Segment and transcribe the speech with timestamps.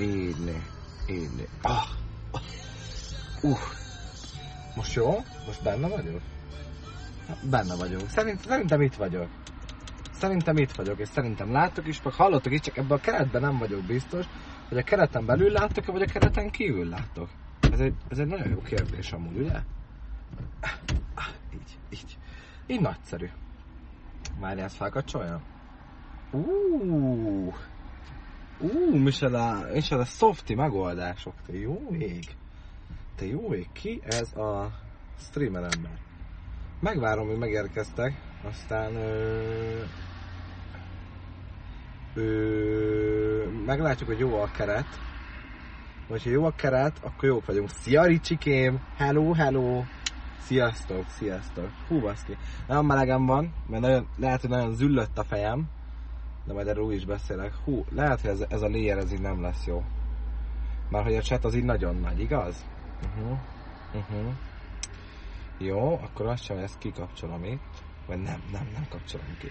[0.00, 0.56] Így
[1.08, 1.84] Így Ah.
[3.42, 3.58] Uh.
[4.76, 5.24] Most jó?
[5.46, 6.20] Most benne vagyok?
[7.50, 8.08] Benne vagyok.
[8.08, 9.28] Szerint, szerintem itt vagyok.
[10.12, 13.58] Szerintem itt vagyok, és szerintem láttok is, meg hallottok is, csak ebben a keretben nem
[13.58, 14.24] vagyok biztos,
[14.68, 17.28] hogy a kereten belül láttok vagy a kereten kívül láttok.
[17.72, 19.60] Ez egy, ez egy nagyon jó kérdés amúgy, ugye?
[21.54, 22.18] Így, így.
[22.66, 23.28] Így nagyszerű.
[24.40, 25.40] Várj, ezt felkapcsolja?
[26.30, 27.54] Uuuuh.
[28.62, 32.24] Ú, micsoda, micsoda softi megoldások, te jó ég.
[33.16, 34.70] Te jó ég, ki ez a
[35.18, 35.98] streamer ember?
[36.80, 38.14] Megvárom, hogy megérkeztek,
[38.44, 39.82] aztán ö,
[42.14, 44.86] ö, meglátjuk, hogy jó a keret.
[46.08, 47.68] Vagy ha jó a keret, akkor jók vagyunk.
[47.70, 48.80] Szia Ricsikém!
[48.96, 49.82] Hello, hello!
[50.40, 51.70] Sziasztok, sziasztok!
[51.88, 52.36] Hú, baszki.
[52.66, 55.68] Nagyon melegem van, mert nagyon, lehet, hogy nagyon züllött a fejem
[56.50, 57.54] de majd erről úgy is beszélek.
[57.64, 59.84] Hú, lehet, hogy ez, ez a layer ez így nem lesz jó.
[60.88, 62.64] Már hogy a chat az így nagyon nagy, igaz?
[63.04, 63.38] Uh-huh.
[63.94, 64.32] Uh-huh.
[65.58, 67.82] Jó, akkor azt sem, ezt kikapcsolom itt.
[68.06, 69.48] Vagy nem, nem, nem kapcsolom ki.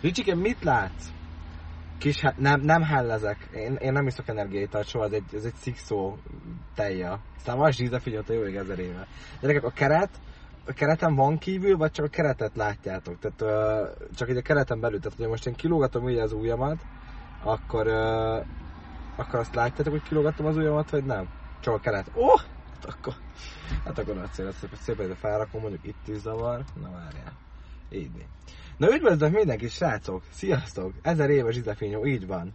[0.00, 1.12] Ricsike, mit látsz?
[1.98, 3.48] Kis, hát nem, nem hellezek.
[3.54, 6.16] Én, én nem iszok energiát, soha, ez egy, ez egy szikszó
[6.74, 7.20] telja.
[7.36, 9.06] Aztán van zsíze, figyelj, a jó ég ezer éve.
[9.40, 10.20] Gyerekek, a keret,
[10.66, 13.18] a kereten van kívül, vagy csak a keretet látjátok?
[13.18, 15.00] Tehát uh, csak egy a kereten belül.
[15.00, 16.80] Tehát, hogy most én kilógatom ugye az ujjamat,
[17.42, 18.46] akkor, uh,
[19.16, 21.28] akkor azt látjátok, hogy kilógatom az ujjamat, vagy nem?
[21.60, 22.10] Csak a keret.
[22.14, 22.40] Oh!
[22.74, 23.14] Hát akkor,
[23.84, 26.64] hát akkor nagy cél, szépen, szépen ide felrakom, mondjuk itt is zavar.
[26.82, 27.32] Na várjál.
[27.90, 28.10] Így.
[28.76, 30.22] Na üdvözlök mindenki, srácok!
[30.30, 30.92] Sziasztok!
[31.02, 32.54] Ezer éves izefényó, így van.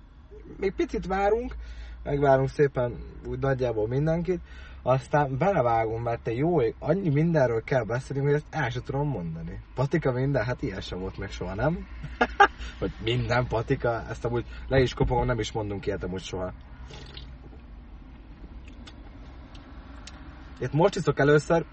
[0.57, 1.55] Még picit várunk,
[2.03, 4.41] megvárunk szépen úgy nagyjából mindenkit,
[4.81, 9.07] aztán belevágom, mert te jó ég, annyi mindenről kell beszélni, hogy ezt el sem tudom
[9.07, 9.59] mondani.
[9.75, 11.87] Patika minden, hát ilyen sem volt meg soha, nem?
[12.79, 16.53] Vagy minden patika, ezt amúgy le is kopogom, nem is mondunk ilyet amúgy soha.
[20.59, 21.65] Itt most iszok először,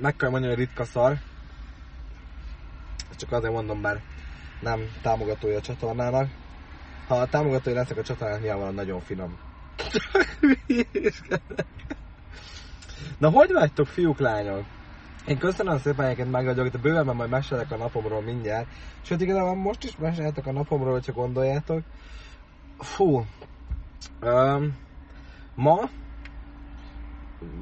[0.00, 1.16] meg kell mondani, hogy ritka szar.
[3.16, 4.00] Csak azért mondom, mert
[4.60, 6.28] nem támogatója a csatornának.
[7.06, 9.38] Ha a támogatója leszek a csatornának, nyilván nagyon finom.
[13.18, 14.64] Na, hogy vagytok, fiúk, lányok?
[15.26, 18.66] Én köszönöm szépen, egyébként meg vagyok, de bőven majd mesélek a napomról mindjárt.
[19.02, 21.82] Sőt, igazából most is mesélhetek a napomról, hogyha gondoljátok.
[22.78, 23.24] Fú.
[24.22, 24.76] Um,
[25.54, 25.88] ma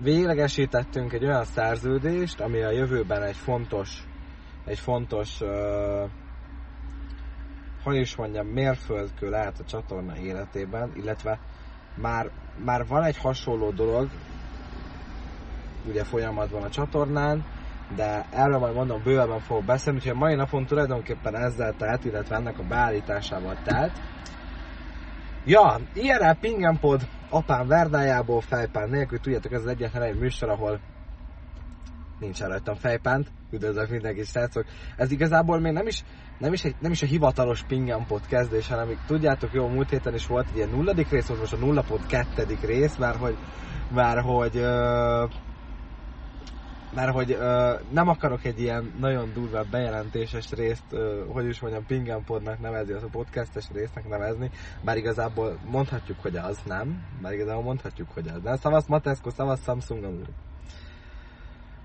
[0.02, 4.06] véglegesítettünk egy olyan szerződést, ami a jövőben egy fontos,
[4.64, 6.10] egy fontos, uh,
[7.82, 11.38] hogy is mondjam, mérföldkő lehet a csatorna életében, illetve
[11.94, 12.30] már,
[12.64, 14.08] már van egy hasonló dolog,
[15.88, 17.44] ugye folyamatban a csatornán,
[17.96, 22.36] de erről majd mondom bővebben fogok beszélni, úgyhogy a mai napon tulajdonképpen ezzel telt, illetve
[22.36, 24.00] ennek a beállításával telt.
[25.44, 30.80] Ja, IRL Pingenpod apám verdájából fejpán nélkül, tudjátok, ez az egyetlen egy műsor, ahol
[32.18, 34.64] nincs rajtam fejpánt, üdvözlök mindenki srácok.
[34.96, 36.04] Ez igazából még nem is,
[36.38, 40.26] nem is, egy, nem is a hivatalos Pingenpod kezdés, hanem tudjátok, jó, múlt héten is
[40.26, 43.36] volt egy ilyen nulladik rész, volt most a nullapod kettedik rész, mert hogy,
[43.90, 45.30] már hogy uh,
[46.94, 51.86] mert hogy ö, nem akarok egy ilyen nagyon durva bejelentéses részt, ö, hogy is mondjam,
[51.86, 54.50] Pingenpodnak nevezni, az a podcastes résznek nevezni,
[54.84, 57.04] bár igazából mondhatjuk, hogy az, nem?
[57.22, 58.42] Bár igazából mondhatjuk, hogy az.
[58.42, 60.28] De szavasz Mateszko, szavasz Samsung amúgy.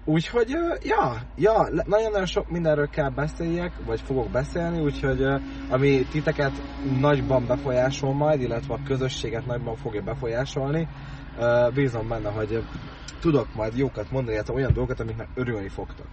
[0.06, 0.50] Úgyhogy,
[0.84, 5.26] ja, ja, nagyon-nagyon sok mindenről kell beszéljek, vagy fogok beszélni, úgyhogy
[5.70, 6.52] ami titeket
[7.00, 10.88] nagyban befolyásol majd, illetve a közösséget nagyban fogja befolyásolni,
[11.74, 12.64] bízom benne, hogy
[13.32, 16.08] tudok majd jókat mondani, illetve olyan dolgokat, amiknek örülni fogtok.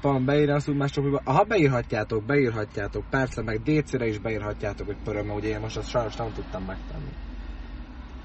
[0.00, 5.30] Van beírni azt úgy mások, ha beírhatjátok, beírhatjátok, persze meg DC-re is beírhatjátok, hogy pöröm,
[5.30, 7.12] ugye én most azt sajnos nem tudtam megtenni.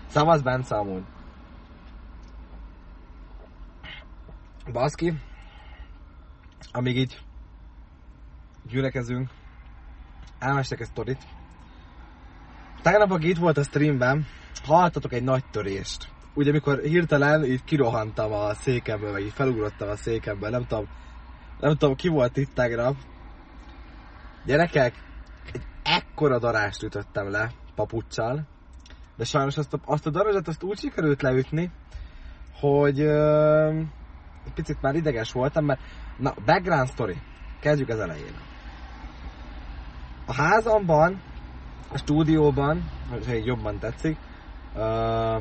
[0.08, 1.04] Szavaz Bence amúgy.
[4.72, 5.14] Baszki,
[6.72, 7.20] amíg így
[8.70, 9.30] gyülekezünk,
[10.40, 11.24] elmestek egy sztorit.
[12.82, 14.26] Tegnap, aki itt volt a streamben,
[14.64, 19.96] hallottatok egy nagy törést ugye amikor hirtelen így kirohantam a székemből, vagy így felugrottam a
[19.96, 20.88] székemből, nem tudom,
[21.60, 22.96] nem tudom, ki volt itt tegnap.
[24.46, 24.94] Gyerekek,
[25.54, 28.48] egy ekkora darást ütöttem le papucsal,
[29.18, 31.72] de sajnos azt a, azt a darazsat azt úgy sikerült leütni,
[32.60, 33.82] hogy ö,
[34.54, 35.80] picit már ideges voltam, mert
[36.18, 37.18] na, background story,
[37.60, 38.36] kezdjük az elején.
[40.26, 41.22] A házamban,
[41.92, 42.90] a stúdióban,
[43.26, 44.18] ha így jobban tetszik,
[44.76, 45.38] ö,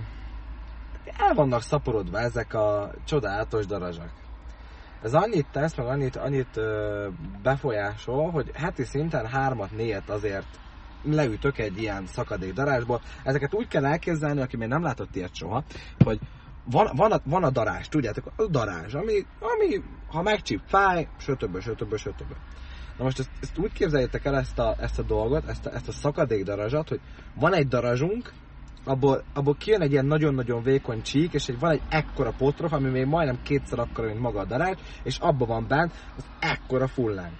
[1.04, 4.10] el vannak szaporodva ezek a csodálatos darazsak.
[5.02, 7.08] Ez annyit tesz, meg annyit, annyit ö,
[7.42, 10.58] befolyásol, hogy heti szinten hármat, négyet azért
[11.02, 13.00] leütök egy ilyen szakadék darázsból.
[13.22, 15.64] Ezeket úgy kell elképzelni, aki még nem látott ilyet soha,
[16.04, 16.20] hogy
[16.64, 21.60] van, van, a, van a darázs, tudjátok, a darázs, ami, ami ha megcsíp, fáj, sötöbö,
[21.60, 22.34] sötöbö, sötöbö.
[22.98, 25.88] Na most ezt, ezt úgy képzeljétek el ezt a, ezt a dolgot, ezt a, ezt
[25.88, 27.00] a szakadék darazsat, hogy
[27.34, 28.32] van egy darazsunk,
[28.90, 32.88] abból, abból kijön egy ilyen nagyon-nagyon vékony csík, és egy, van egy ekkora potrof, ami
[32.88, 37.34] még majdnem kétszer akkora, mint maga a darázs, és abban van bent az ekkora fullánk.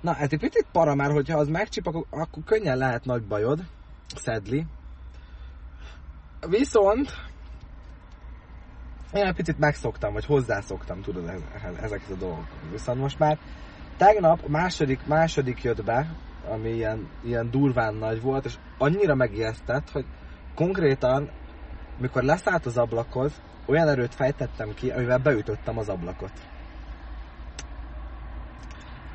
[0.00, 3.60] Na, hát egy picit para már, hogyha az megcsip, akkor, akkor könnyen lehet nagy bajod,
[4.14, 4.66] szedli.
[6.48, 7.12] Viszont
[9.12, 11.30] én egy picit megszoktam, vagy hozzászoktam, tudod,
[11.82, 12.70] ezeket a dolgokat.
[12.70, 13.38] Viszont most már
[13.96, 16.06] tegnap második, második jött be,
[16.48, 20.04] ami ilyen, ilyen durván nagy volt, és annyira megijesztett, hogy
[20.54, 21.30] konkrétan,
[21.98, 26.32] mikor leszállt az ablakhoz, olyan erőt fejtettem ki, amivel beütöttem az ablakot.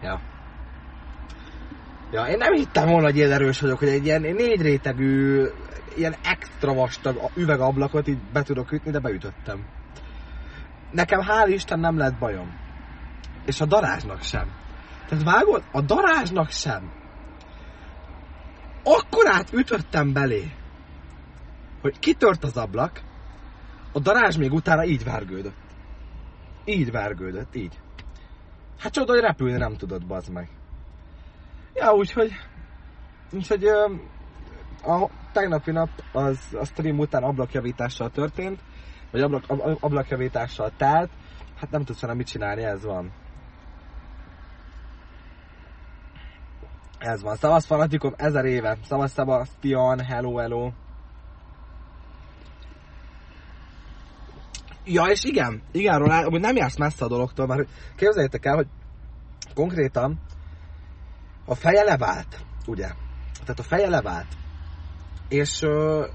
[0.02, 0.20] Ja.
[2.12, 5.46] Ja, én nem hittem volna, hogy ilyen erős vagyok, hogy egy ilyen négy rétegű,
[5.96, 9.66] ilyen extra vastag üvegablakot így be tudok ütni, de beütöttem.
[10.92, 12.58] Nekem hál' Isten nem lett bajom.
[13.46, 14.48] És a darázsnak sem.
[15.08, 15.64] Tehát vágod?
[15.72, 16.92] A darázsnak sem.
[18.84, 20.52] Akkorát ütöttem belé,
[21.82, 23.02] hogy kitört az ablak,
[23.92, 25.68] a darázs még utána így vergődött.
[26.66, 27.80] Így vergődött, így.
[28.80, 30.50] Hát csoda, hogy repülni nem tudott, bazd meg.
[31.74, 32.32] Ja, úgyhogy...
[33.32, 33.66] Úgyhogy
[34.84, 38.60] a tegnapi nap az a stream után ablakjavítással történt,
[39.12, 39.44] vagy ablak,
[39.80, 41.10] ablakjavítással telt,
[41.56, 43.12] hát nem tudsz vele mit csinálni, ez van.
[47.00, 47.36] Ez van.
[47.36, 48.78] Szavasz fanatikom ezer éve.
[48.84, 50.72] Szavasz Sebastian, hello, hello.
[54.86, 58.68] Ja, és igen, igen, Ronald, hogy nem jársz messze a dologtól, mert képzeljétek el, hogy
[59.54, 60.20] konkrétan
[61.46, 62.88] a feje levált, ugye?
[63.34, 64.38] Tehát a feje levált.
[65.28, 66.06] És uh,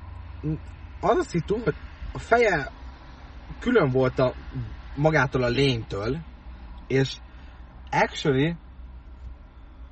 [1.01, 1.75] az a szitu, hogy
[2.13, 2.71] a feje
[3.61, 4.35] külön volt a
[4.95, 6.19] magától a lénytől,
[6.87, 7.17] és
[7.91, 8.57] actually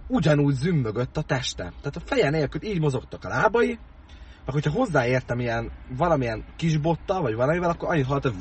[0.09, 1.63] ugyanúgy zümmögött a teste.
[1.63, 3.79] Tehát a feje nélkül így mozogtak a lábai,
[4.45, 8.35] meg hogyha hozzáértem ilyen valamilyen kis botta, vagy valamivel, akkor annyit hallott, hogy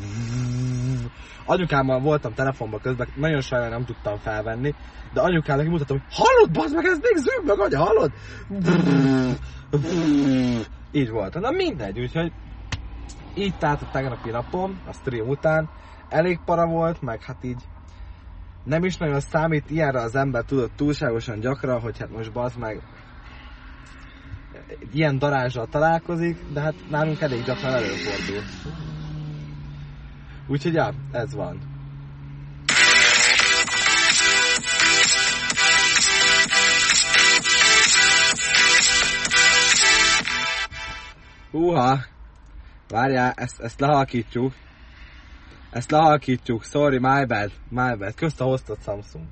[1.46, 4.76] anyukámmal voltam telefonban közben, nagyon sajnálom nem tudtam felvenni,
[5.14, 8.12] de anyukámnak mutatom, hogy hallod, bazd meg, ez még zümmög, anya, hallod?
[10.92, 11.40] Így volt.
[11.40, 12.32] Na mindegy, úgyhogy
[13.36, 15.70] így tehát a tegnapi napom, a stream után,
[16.10, 17.64] elég para volt, meg hát így
[18.64, 22.82] nem is nagyon számít ilyenre az ember tudott túlságosan gyakran, hogy hát most bazd meg
[24.94, 28.44] ilyen darázsal találkozik, de hát nálunk elég gyakran előfordul.
[30.48, 31.60] Úgyhogy ja, ez van.
[41.52, 42.00] Húha!
[42.88, 44.54] Várjál, ezt, ezt lehalkítjuk.
[45.72, 48.16] Ezt lehalkítjuk, sorry, my bad, my bad.
[48.16, 49.26] Közt a hoztott Samsung.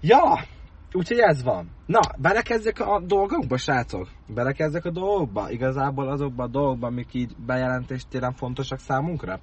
[0.00, 0.44] Ja,
[0.92, 1.70] úgyhogy ez van.
[1.86, 4.08] Na, belekezdek a dolgokba, srácok?
[4.26, 5.50] Belekezdek a dolgokba?
[5.50, 9.40] Igazából azokba a dolgokba, amik így bejelentést téren fontosak számunkra?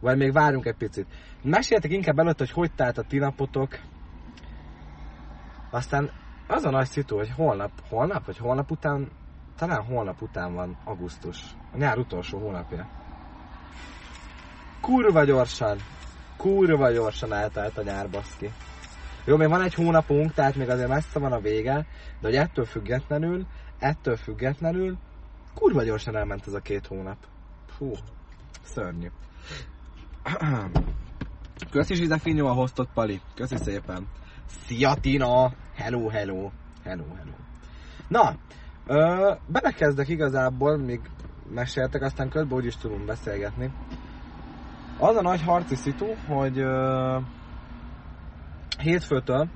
[0.00, 1.06] Vagy még várjunk egy picit.
[1.42, 3.78] Meséltek inkább előtt, hogy hogy telt a ti napotok.
[5.70, 6.10] Aztán
[6.48, 9.08] az a nagy szitu, hogy holnap, holnap, vagy holnap után,
[9.56, 11.56] talán holnap után van augusztus.
[11.72, 13.04] A nyár utolsó hónapja
[14.80, 15.78] kurva gyorsan,
[16.36, 18.50] kurva gyorsan eltelt a nyár, baszki.
[19.24, 21.86] Jó, még van egy hónapunk, tehát még azért messze van a vége,
[22.20, 23.46] de hogy ettől függetlenül,
[23.78, 24.96] ettől függetlenül,
[25.54, 27.16] kurva gyorsan elment ez a két hónap.
[27.66, 27.92] Fú,
[28.62, 29.10] szörnyű.
[31.70, 33.20] Köszi Zsizefinyó a hostot, Pali.
[33.34, 34.06] Köszi szépen.
[34.46, 35.52] Szia Tina!
[35.74, 36.50] Hello, hello.
[36.84, 37.32] Hello, hello.
[38.08, 38.34] Na,
[38.86, 41.00] ö, belekezdek igazából, még
[41.48, 43.72] meséltek, aztán közben úgyis tudunk beszélgetni.
[44.98, 47.22] Az a nagy harci szitu, hogy uh,
[48.78, 49.48] hétfőtől,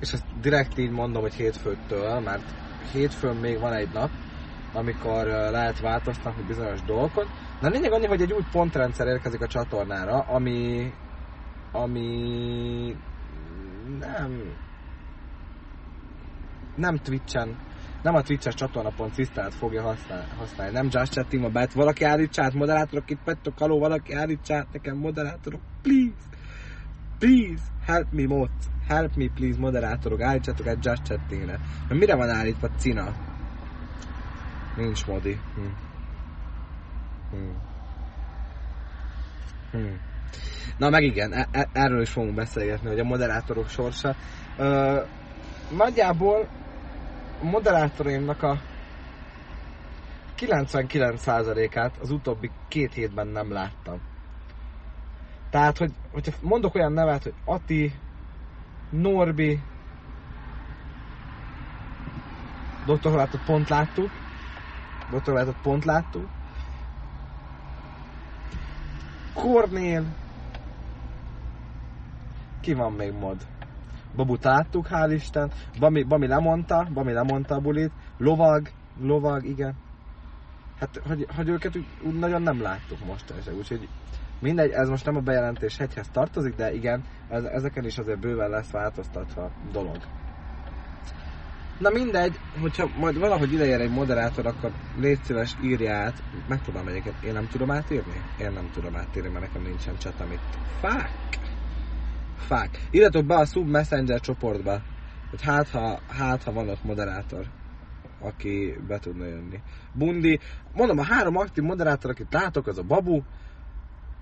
[0.00, 2.54] és ezt direkt így mondom, hogy hétfőtől, mert
[2.92, 4.10] hétfőn még van egy nap,
[4.72, 7.26] amikor uh, lehet változtatni bizonyos dolgokat.
[7.60, 10.92] De lényeg annyi, hogy egy új pontrendszer érkezik a csatornára, ami
[11.72, 12.96] ami
[13.98, 14.56] nem
[16.76, 17.56] nem Twitch-en
[18.02, 19.82] nem a Twitch-es csatornapon cisztát fogja
[20.36, 21.72] használni, nem Just Chat Team bet.
[21.72, 26.16] Valaki állítsát, moderátorok itt pettok, haló, valaki állítsát nekem, moderátorok, please,
[27.18, 28.50] please, help me, mod,
[28.86, 31.60] help me, please, moderátorok, állítsátok egy Just Chat Team-re.
[31.88, 33.12] Mert mire van állítva Cina?
[34.76, 35.38] Nincs modi.
[35.54, 35.66] Hm.
[37.30, 37.50] Hm.
[39.70, 39.94] Hm.
[40.78, 44.14] Na meg igen, e- e- erről is fogunk beszélgetni, hogy a moderátorok sorsa.
[44.56, 45.00] Ö,
[45.76, 46.48] nagyjából
[47.42, 48.60] moderátoraimnak a
[50.38, 54.00] 99%-át az utóbbi két hétben nem láttam.
[55.50, 57.92] Tehát, hogy, hogyha mondok olyan nevet, hogy Ati,
[58.90, 59.60] Norbi,
[62.86, 62.98] Dr.
[63.02, 64.10] Horvátot pont láttuk,
[65.10, 65.22] Dr.
[65.24, 66.28] Horvátot pont láttuk,
[69.34, 70.04] Kornél,
[72.60, 73.46] ki van még mod?
[74.18, 75.50] Babut láttuk, hál' Isten.
[75.78, 77.92] Bami, Bami lemondta, Bami lemondta a bulit.
[78.18, 78.68] Lovag,
[79.00, 79.74] lovag, igen.
[80.80, 83.88] Hát, hogy, hogy őket úgy, nagyon nem láttuk most, úgyhogy
[84.40, 88.50] mindegy, ez most nem a bejelentés hegyhez tartozik, de igen, ez, ezeken is azért bőven
[88.50, 89.96] lesz változtatva a dolog.
[91.78, 96.22] Na mindegy, hogyha majd valahogy idejön egy moderátor, akkor légy szíves, írja át.
[96.48, 98.22] Meg tudom egyébként, én nem tudom átírni?
[98.40, 100.40] Én nem tudom átírni, mert nekem nincsen chat, amit...
[100.80, 101.37] Fuck!
[102.38, 102.70] Fuck.
[102.90, 104.82] Írjatok be a Sub Messenger csoportba,
[105.30, 107.46] hogy hát ha, hát ha van ott moderátor
[108.18, 109.62] aki be tudna jönni.
[109.92, 110.40] Bundi,
[110.72, 113.22] mondom, a három aktív moderátor, akit látok, az a Babu,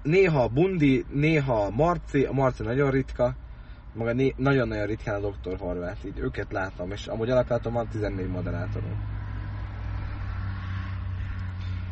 [0.03, 3.35] néha a Bundi, néha a Marci, a Marci nagyon ritka,
[3.93, 5.57] maga né- nagyon-nagyon ritkán a Dr.
[5.59, 8.97] Horváth, így őket látom, és amúgy alapjáton van 14 moderátorom.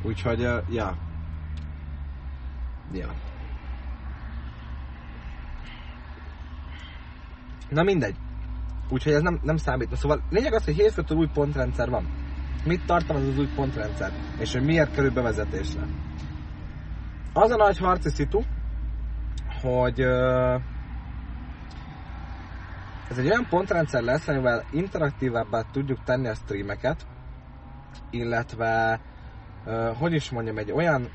[0.03, 0.97] Úgyhogy, uh, ja.
[2.93, 3.34] Ja.
[7.69, 8.17] Na mindegy.
[8.89, 9.97] Úgyhogy ez nem, nem számít.
[9.97, 12.09] Szóval lényeg az, hogy hétfőtől új pontrendszer van.
[12.65, 14.13] Mit tartalmaz az új pontrendszer?
[14.39, 15.83] És hogy miért kerül bevezetésre?
[17.33, 18.41] Az a nagy harci szitu,
[19.61, 20.01] hogy
[23.11, 27.07] ez egy olyan pontrendszer lesz, amivel interaktívabbá tudjuk tenni a streameket,
[28.11, 29.01] illetve,
[29.67, 31.09] uh, hogy is mondjam, egy olyan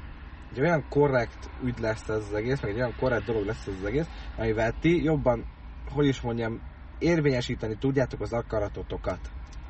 [0.51, 3.73] egy olyan korrekt ügy lesz ez az egész, meg egy olyan korrekt dolog lesz ez
[3.79, 5.45] az egész, amivel ti jobban,
[5.91, 6.61] hogy is mondjam,
[6.99, 9.19] érvényesíteni tudjátok az akaratotokat.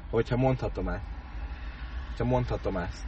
[0.09, 1.03] Hogyha mondhatom ezt.
[2.07, 3.05] Hogyha mondhatom ezt.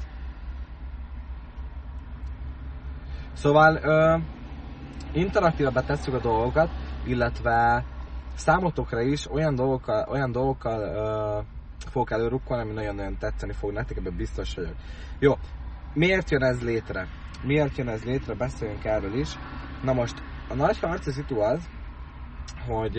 [3.33, 4.17] Szóval ö,
[5.11, 6.69] interaktívabba tesszük a dolgokat,
[7.05, 7.85] illetve
[8.35, 11.39] számotokra is olyan dolgokkal, olyan dolgokkal ö,
[11.89, 14.75] fogok előrukkolni, ami nagyon-nagyon tetszeni fog nektek, ebben biztos vagyok.
[15.19, 15.33] Jó,
[15.93, 17.07] miért jön ez létre?
[17.43, 18.33] Miért jön ez létre?
[18.33, 19.29] Beszéljünk erről is.
[19.83, 21.69] Na most, a nagy harci szitu az,
[22.67, 22.97] hogy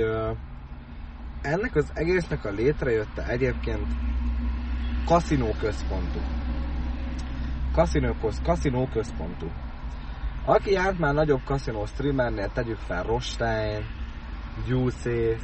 [1.42, 3.86] ennek az egésznek a létrejötte egyébként
[5.04, 6.18] kaszinó központú.
[8.42, 9.46] Kaszinó központú.
[10.44, 13.84] Aki járt már nagyobb kaszinó streamernél, tegyük fel Rostein,
[14.66, 15.42] Juices,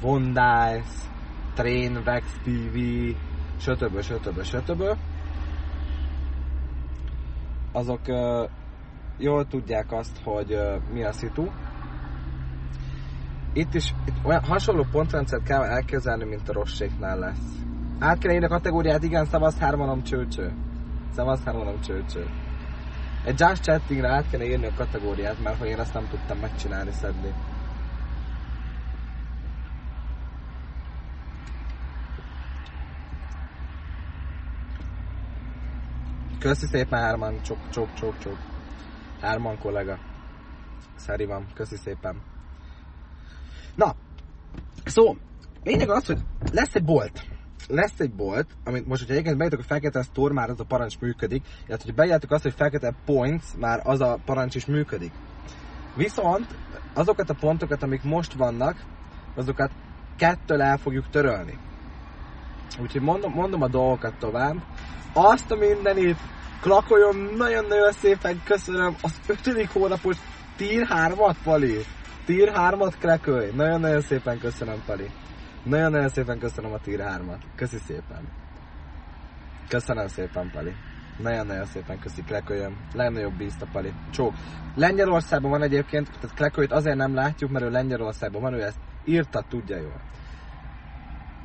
[0.00, 1.10] Vondice,
[1.54, 2.78] Train, Vex TV,
[3.58, 4.00] stb.
[4.00, 4.42] stb.
[4.42, 4.82] stb.
[7.72, 8.00] Azok
[9.18, 10.58] jól tudják azt, hogy
[10.92, 11.50] mi a szitu,
[13.52, 17.62] itt is itt olyan hasonló pontrendszert kell elképzelni, mint a rosséknál lesz.
[17.98, 20.52] Át kell írni a kategóriát, igen, szavasz hármanom csőcső.
[21.14, 22.26] Szavasz hármanom csőcső.
[23.24, 26.90] Egy just chattingre át kell írni a kategóriát, mert hogy én ezt nem tudtam megcsinálni,
[26.90, 27.34] szedni.
[36.38, 38.36] Köszi szépen hárman, csok, csok, csok, csok.
[39.20, 39.98] Hárman kollega.
[40.94, 42.31] Szeri van, köszi szépen.
[43.74, 43.94] Na,
[44.84, 45.16] szó,
[45.64, 46.18] lényeg az, hogy
[46.52, 47.26] lesz egy bolt.
[47.68, 50.98] Lesz egy bolt, amit most, hogyha egyébként bejöttök a Fekete Store, már az a parancs
[50.98, 55.12] működik, illetve, hogy bejöttök azt, hogy Fekete Points, már az a parancs is működik.
[55.96, 56.46] Viszont
[56.94, 58.84] azokat a pontokat, amik most vannak,
[59.34, 59.70] azokat
[60.16, 61.58] kettől el fogjuk törölni.
[62.80, 64.56] Úgyhogy mondom, mondom a dolgokat tovább.
[65.12, 66.18] Azt a mindenit,
[66.60, 70.16] klakoljon nagyon-nagyon szépen, köszönöm az ötödik hónapos
[70.56, 71.84] Tier 3-at, Pali.
[72.24, 73.50] Tier 3-at krekölj.
[73.54, 75.10] Nagyon-nagyon szépen köszönöm, Pali.
[75.62, 77.42] Nagyon-nagyon szépen köszönöm a Tier 3-at.
[77.56, 78.28] Köszi szépen.
[79.68, 80.72] Köszönöm szépen, Pali.
[81.18, 82.76] Nagyon-nagyon szépen köszi, Klekölyöm.
[82.92, 83.92] Legnagyobb bízt a Pali.
[84.10, 84.34] Csók.
[84.74, 89.44] Lengyelországban van egyébként, tehát Klekölyt azért nem látjuk, mert ő Lengyelországban van, ő ezt írta,
[89.48, 90.00] tudja jól.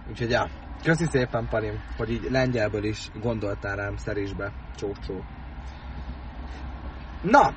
[0.10, 0.50] Úgyhogy ja,
[0.84, 4.52] köszi szépen, Palim, hogy így lengyelből is gondoltál rám szerésbe.
[4.76, 5.24] Csók, csók.
[7.22, 7.54] Na,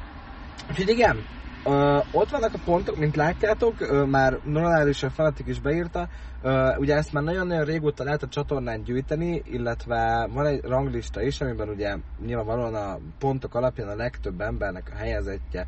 [0.70, 1.16] úgyhogy igen,
[1.64, 6.09] Uh, ott vannak a pontok, mint látjátok, uh, már normális a fanatik is beírta,
[6.43, 11.40] uh, ugye ezt már nagyon-nagyon régóta lehet a csatornán gyűjteni, illetve van egy ranglista is,
[11.40, 15.67] amiben ugye nyilvánvalóan a pontok alapján a legtöbb embernek a helyezettje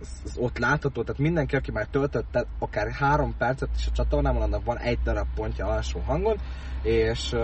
[0.00, 4.64] az, ott látható, tehát mindenki, aki már töltött akár három percet is a csatornában, annak
[4.64, 6.36] van egy darab pontja alsó hangon,
[6.82, 7.34] és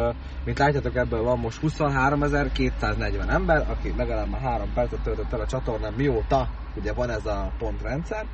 [0.45, 5.47] mint látjátok ebből van most 23.240 ember, aki legalább már három percet töltött el a
[5.47, 8.27] csatornán, mióta ugye van ez a pontrendszer.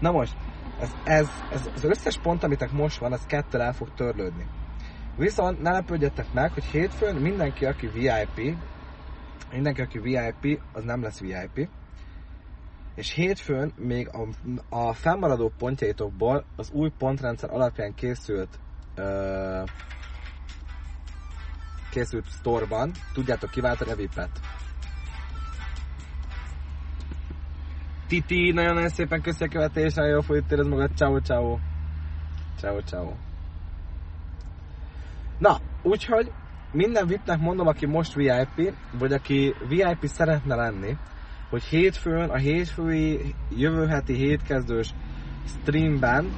[0.00, 0.36] Na most,
[0.80, 4.46] ez, ez, ez az összes pont, amitek most van, ez kettő el fog törlődni.
[5.16, 8.56] Viszont ne lepődjetek meg, hogy hétfőn mindenki, aki VIP,
[9.52, 11.68] mindenki, aki VIP, az nem lesz VIP.
[12.94, 14.28] És hétfőn még a,
[14.68, 18.58] a fennmaradó pontjaitokból az új pontrendszer alapján készült
[18.94, 19.62] ö,
[21.90, 24.40] készült sztorban tudjátok kiváltani a VIP-et.
[28.08, 31.58] Titi, nagyon-nagyon szépen köszi a követést, nagyon jó folyt érez magad, ciao ciao.
[32.58, 33.12] Ciao ciao.
[35.38, 36.32] Na, úgyhogy
[36.72, 40.96] minden VIP-nek mondom, aki most VIP, vagy aki VIP szeretne lenni,
[41.50, 44.94] hogy hétfőn, a hétfői, jövő heti hétkezdős
[45.46, 46.32] streamben,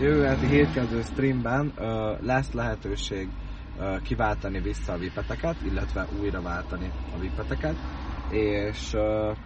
[0.00, 3.28] jövő heti hétkezdő streamben ö, lesz lehetőség
[3.78, 7.76] ö, kiváltani vissza a vipeteket, illetve újra váltani a vipeteket
[8.32, 8.96] és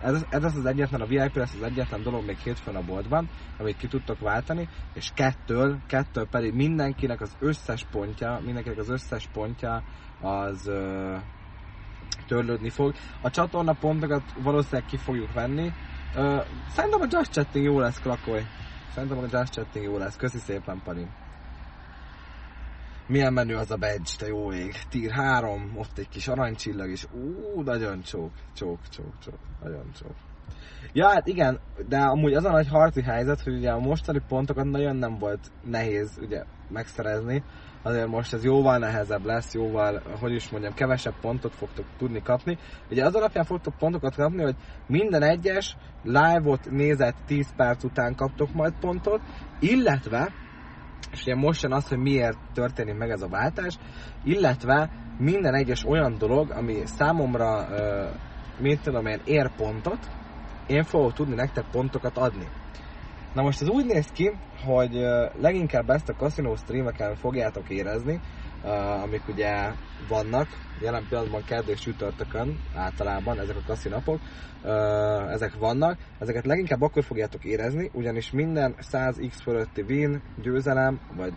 [0.01, 3.29] ez, ez az egyetlen, a VIP lesz az egyetlen dolog még hétfőn a boltban,
[3.59, 9.29] amit ki tudtok váltani, és kettől, kettől pedig mindenkinek az összes pontja, mindenkinek az összes
[9.33, 9.83] pontja
[10.21, 10.71] az
[12.27, 12.95] törlődni fog.
[13.23, 15.73] A csatorna pontokat valószínűleg ki fogjuk venni.
[16.69, 18.47] Szerintem a Just Chatting jó lesz, Klakoly.
[18.95, 20.17] Szerintem a Just Chatting jó lesz.
[20.17, 21.07] Köszi szépen, Pani.
[23.09, 24.75] Milyen menő az a badge, te jó ég.
[24.91, 30.15] Tír 3, ott egy kis aranycsillag, és ú, nagyon csók, csók, csók, csók, nagyon csók.
[30.93, 34.65] Ja, hát igen, de amúgy az a nagy harci helyzet, hogy ugye a mostani pontokat
[34.65, 37.43] nagyon nem volt nehéz ugye megszerezni,
[37.83, 42.59] azért most ez jóval nehezebb lesz, jóval, hogy is mondjam, kevesebb pontot fogtok tudni kapni.
[42.91, 48.53] Ugye az alapján fogtok pontokat kapni, hogy minden egyes live-ot nézett 10 perc után kaptok
[48.53, 49.21] majd pontot,
[49.61, 50.33] illetve
[51.13, 53.79] és ugye most jön az, hogy miért történik meg ez a váltás,
[54.25, 58.21] illetve minden egyes olyan dolog, ami számomra, uh,
[58.61, 60.11] mint tudom én, ér pontot,
[60.67, 62.49] én fogok tudni nektek pontokat adni.
[63.35, 64.31] Na most ez úgy néz ki,
[64.65, 65.05] hogy
[65.41, 68.21] leginkább ezt a casino streameken fogjátok érezni,
[69.03, 69.73] amik ugye
[70.09, 70.49] vannak,
[70.81, 74.21] jelen pillanatban kedd és csütörtökön általában ezek a kaszi napok,
[75.31, 81.33] ezek vannak, ezeket leginkább akkor fogjátok érezni, ugyanis minden 100x fölötti win, győzelem, vagy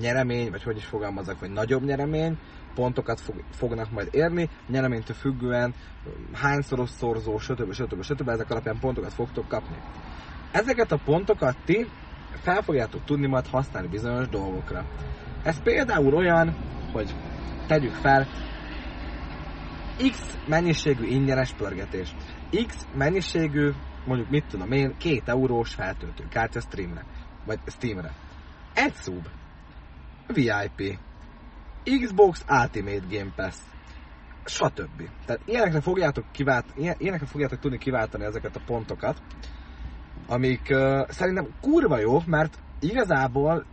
[0.00, 2.38] nyeremény, vagy hogy is fogalmazok, vagy nagyobb nyeremény,
[2.74, 5.74] pontokat fog, fognak majd érni, nyereménytől függően
[6.32, 7.72] hányszoros szorzó, stb.
[7.72, 8.02] stb.
[8.02, 8.28] stb.
[8.28, 9.76] ezek alapján pontokat fogtok kapni.
[10.52, 11.86] Ezeket a pontokat ti
[12.32, 14.84] fel fogjátok tudni majd használni bizonyos dolgokra.
[15.42, 16.56] Ez például olyan,
[16.92, 17.14] hogy
[17.66, 18.26] tegyük fel,
[20.10, 22.14] X mennyiségű ingyenes pörgetés.
[22.66, 23.70] X mennyiségű,
[24.06, 27.04] mondjuk mit tudom én, két eurós feltöltő kártya streamre,
[27.46, 28.12] vagy Steamre.
[28.74, 29.26] Egy szub.
[30.26, 30.98] VIP.
[32.02, 33.56] Xbox Ultimate Game Pass.
[34.44, 35.08] Stb.
[35.26, 39.22] Tehát ilyenekre fogjátok, kivált, ilyenekre fogjátok tudni kiváltani ezeket a pontokat,
[40.26, 43.64] amik uh, szerintem kurva jó, mert igazából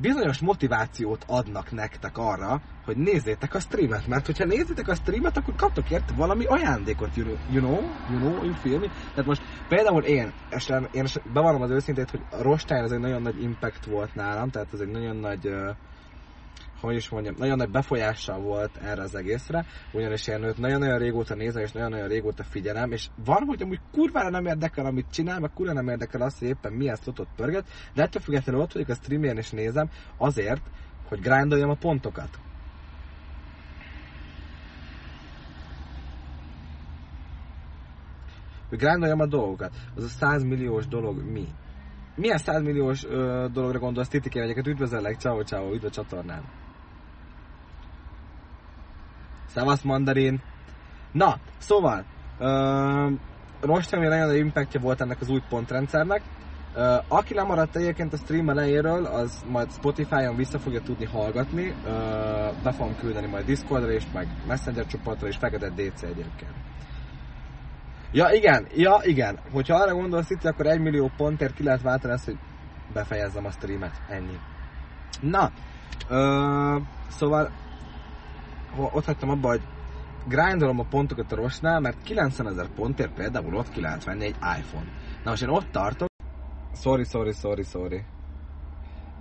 [0.00, 5.54] bizonyos motivációt adnak nektek arra, hogy nézzétek a streamet, mert hogyha nézzétek a streamet, akkor
[5.54, 8.86] kaptok érte valami ajándékot, you know, you know, you know, you feel me?
[8.86, 13.22] Tehát most például én, esetleg, én bevallom az őszintét, hogy a Rostány az egy nagyon
[13.22, 15.68] nagy impact volt nálam, tehát ez egy nagyon nagy uh,
[16.86, 21.34] hogy is mondjam, nagyon nagy befolyással volt erre az egészre, ugyanis én őt nagyon-nagyon régóta
[21.34, 25.50] nézem, és nagyon-nagyon régóta figyelem, és van, hogy amúgy kurvára nem érdekel, amit csinál, meg
[25.54, 28.94] kurvára nem érdekel azt, hogy éppen milyen slotot pörget, de ettől függetlenül ott vagyok a
[28.94, 30.62] streamjén és nézem, azért,
[31.08, 32.38] hogy grindoljam a pontokat.
[38.68, 39.74] Hogy grindoljam a dolgokat.
[39.94, 41.48] Az a 100 milliós dolog mi?
[42.16, 46.65] Milyen 100 milliós ö, dologra gondolsz, Titikén egyeket üdvözöllek, ciao ciao, üdv a csatornán.
[49.46, 50.42] Szevasz mandarin.
[51.12, 52.04] Na, szóval,
[52.38, 53.12] uh,
[53.60, 56.22] Rostam nagyon nagy impactja volt ennek az új pontrendszernek.
[56.74, 61.68] Uh, aki lemaradt egyébként a stream elejéről, az majd Spotify-on vissza fogja tudni hallgatni.
[61.68, 61.74] Uh,
[62.62, 66.54] be fogom küldeni majd Discordra és meg Messenger csoportra és Fekete DC egyébként.
[68.12, 69.38] Ja igen, ja igen.
[69.52, 72.38] Hogyha arra gondolsz itt, akkor egy millió pontért ki lehet váltani ezt, hogy
[72.92, 74.02] befejezzem a streamet.
[74.08, 74.38] Ennyi.
[75.20, 75.50] Na,
[76.10, 77.50] uh, szóval
[78.78, 79.62] ott hagytam abba, hogy
[80.28, 84.36] grindolom a pontokat a rosnál, mert 90 ezer pontért például ott ki lehet venni egy
[84.58, 84.86] iPhone.
[85.24, 86.08] Na most én ott tartok,
[86.74, 88.04] sorry, sorry, sorry, sorry.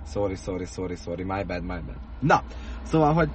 [0.05, 1.97] Sorry, sorry, sorry, sorry, my bad, my bad.
[2.19, 2.43] Na,
[2.83, 3.29] szóval, hogy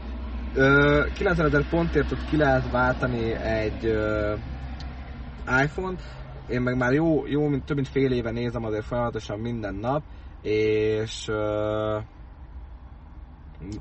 [0.55, 3.85] ö, 90 ezer pontért ott ki lehet váltani egy
[5.63, 6.03] iPhone-t,
[6.49, 10.03] én meg már jó, jó mint, több mint fél éve nézem azért folyamatosan minden nap,
[10.43, 11.99] és ö,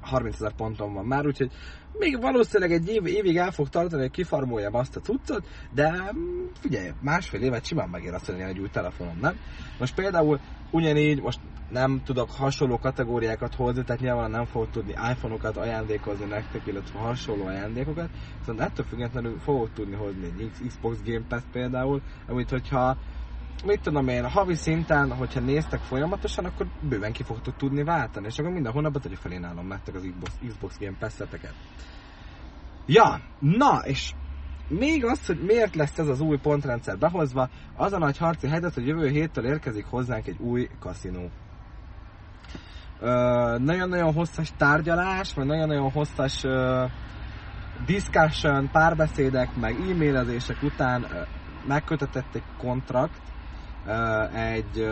[0.02, 1.52] 30 ezer ponton van már, úgyhogy
[1.92, 6.46] még valószínűleg egy év, évig el fog tartani, hogy kifarmoljam azt a cuccot, de mm,
[6.60, 9.36] figyelj, másfél évet simán megér azt, hogy egy új telefonom, nem?
[9.80, 10.40] Most például
[10.72, 11.40] ugyanígy, most
[11.70, 17.46] nem tudok hasonló kategóriákat hozni, tehát nyilván nem fogok tudni iPhone-okat ajándékozni nektek, illetve hasonló
[17.46, 22.98] ajándékokat, viszont ettől függetlenül fogok tudni hozni egy Xbox Game Pass például, amit hogyha
[23.66, 28.38] mit tudom én, havi szinten, hogyha néztek folyamatosan, akkor bőven ki fogtok tudni váltani, és
[28.38, 31.54] akkor minden hónapban tudja felénálom nektek az Xbox, Xbox Game Pass-eteket.
[32.86, 34.14] Ja, na, és
[34.68, 38.74] még az, hogy miért lesz ez az új pontrendszer behozva, az a nagy harci helyzet,
[38.74, 41.30] hogy jövő héttől érkezik hozzánk egy új kaszinó.
[43.00, 43.10] Ö,
[43.60, 46.86] nagyon-nagyon hosszas tárgyalás, vagy nagyon-nagyon hosszas ö,
[47.86, 51.22] discussion, párbeszédek, meg e-mailezések után ö,
[51.68, 53.29] megkötetett egy kontrakt
[54.34, 54.88] egy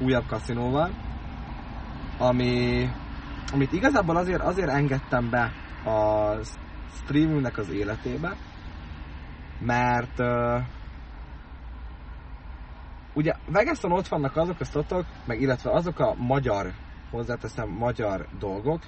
[0.00, 0.90] újabb kaszinóval,
[2.18, 2.86] ami,
[3.52, 5.52] amit igazából azért, azért engedtem be
[5.90, 6.34] a
[6.92, 8.36] streamingnek az életébe,
[9.60, 10.18] mert
[13.14, 16.72] ugye Vegason ott vannak azok a sztotok, meg illetve azok a magyar,
[17.10, 18.80] hozzáteszem, magyar dolgok,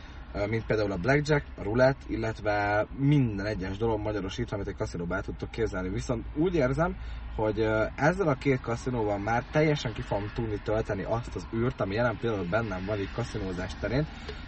[0.48, 5.22] mint például a blackjack, a roulette, illetve minden egyes dolog magyarosítva, amit egy kaszinóban el
[5.22, 5.88] tudtok képzelni.
[5.88, 6.96] Viszont úgy érzem,
[7.36, 7.60] hogy
[7.94, 12.16] ezzel a két kaszinóval már teljesen ki fogom tudni tölteni azt az űrt, ami jelen
[12.16, 14.06] pillanatban bennem van így kaszinózás terén.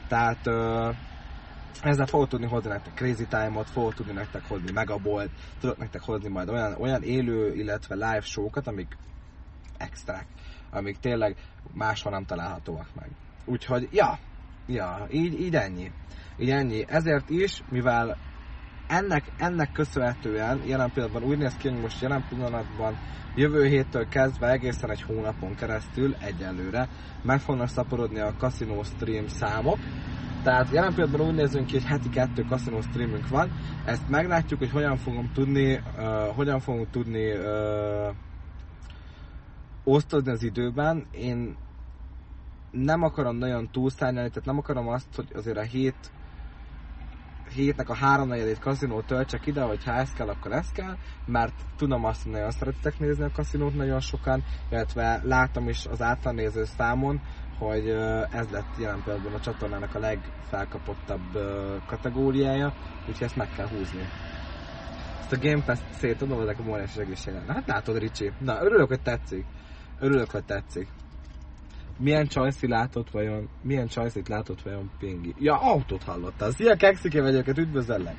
[0.08, 0.46] Tehát
[1.82, 6.28] ezzel fogok tudni hozni nektek Crazy Time-ot, fogok tudni nektek hozni Megabolt, tudok nektek hozni
[6.28, 8.96] majd olyan, olyan élő, illetve live show-kat, amik
[9.76, 10.26] extrák,
[10.70, 11.36] amik tényleg
[11.72, 13.08] máshol nem találhatóak meg.
[13.44, 14.18] Úgyhogy, ja,
[14.66, 15.90] ja, így, így ennyi.
[16.38, 16.84] Így ennyi.
[16.88, 18.16] Ezért is, mivel
[18.88, 22.98] ennek, ennek köszönhetően jelen pillanatban úgy néz ki, hogy most jelen pillanatban
[23.34, 26.88] jövő héttől kezdve egészen egy hónapon keresztül egyelőre
[27.22, 29.78] meg fognak szaporodni a Casino Stream számok,
[30.44, 33.50] tehát jelen pillanatban úgy nézünk ki, hogy heti kettő kaszinó streamünk van.
[33.84, 38.14] Ezt meglátjuk, hogy hogyan fogom tudni, uh, hogyan fogunk tudni uh,
[39.84, 41.06] osztozni az időben.
[41.10, 41.56] Én
[42.74, 46.12] nem akarom nagyon túlszárnyalni, tehát nem akarom azt, hogy azért a hét
[47.54, 52.04] hétnek a háromnegyedét kaszinót töltsek ide, hogy ha ez kell, akkor ez kell, mert tudom
[52.04, 57.20] azt, hogy nagyon szeretitek nézni a kaszinót nagyon sokan, illetve látom is az átlanéző számon,
[57.58, 57.88] hogy
[58.30, 61.38] ez lett jelen pillanatban a csatornának a legfelkapottabb
[61.86, 62.74] kategóriája,
[63.08, 64.08] úgyhogy ezt meg kell húzni.
[65.20, 66.94] Ezt a Game Pass-t szétadom, ezek a módás.
[67.46, 68.32] Na hát látod, Ricsi.
[68.38, 69.44] Na, örülök, hogy tetszik.
[70.00, 70.88] Örülök, hogy tetszik.
[71.98, 75.34] Milyen csajszi látott vajon, milyen csajszit látott vajon Pingi?
[75.38, 76.50] Ja, autót hallottál.
[76.50, 78.16] Szia, Kexiké vagyok, üdvözöllek.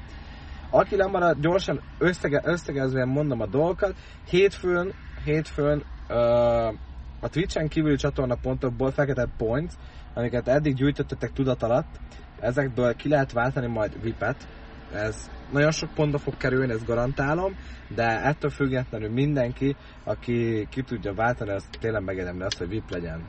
[0.69, 3.95] Aki lemarad, gyorsan összege, összegezve mondom a dolgokat.
[4.29, 6.73] Hétfőn, hétfőn uh,
[7.19, 9.73] a Twitch-en kívüli csatornapontokból fekete points,
[10.13, 11.99] amiket eddig gyűjtöttetek tudat alatt,
[12.39, 14.47] ezekből ki lehet váltani majd VIP-et.
[14.93, 17.55] Ez nagyon sok pontba fog kerülni, ezt garantálom,
[17.95, 23.23] de ettől függetlenül mindenki, aki ki tudja váltani, az tényleg megérdemli azt, hogy VIP legyen.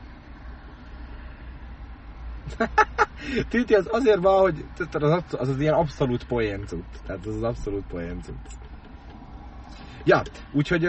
[3.49, 6.85] Titi, az azért van, hogy az, az, az ilyen abszolút poéncut.
[7.05, 8.37] Tehát az az abszolút poéncut.
[10.03, 10.21] Ja,
[10.53, 10.85] úgyhogy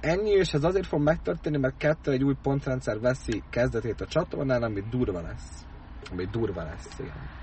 [0.00, 4.62] ennyi, és ez azért fog megtörténni, mert kettő egy új pontrendszer veszi kezdetét a csatornán,
[4.62, 5.66] ami durva lesz.
[6.10, 7.40] Ami durva lesz, igen.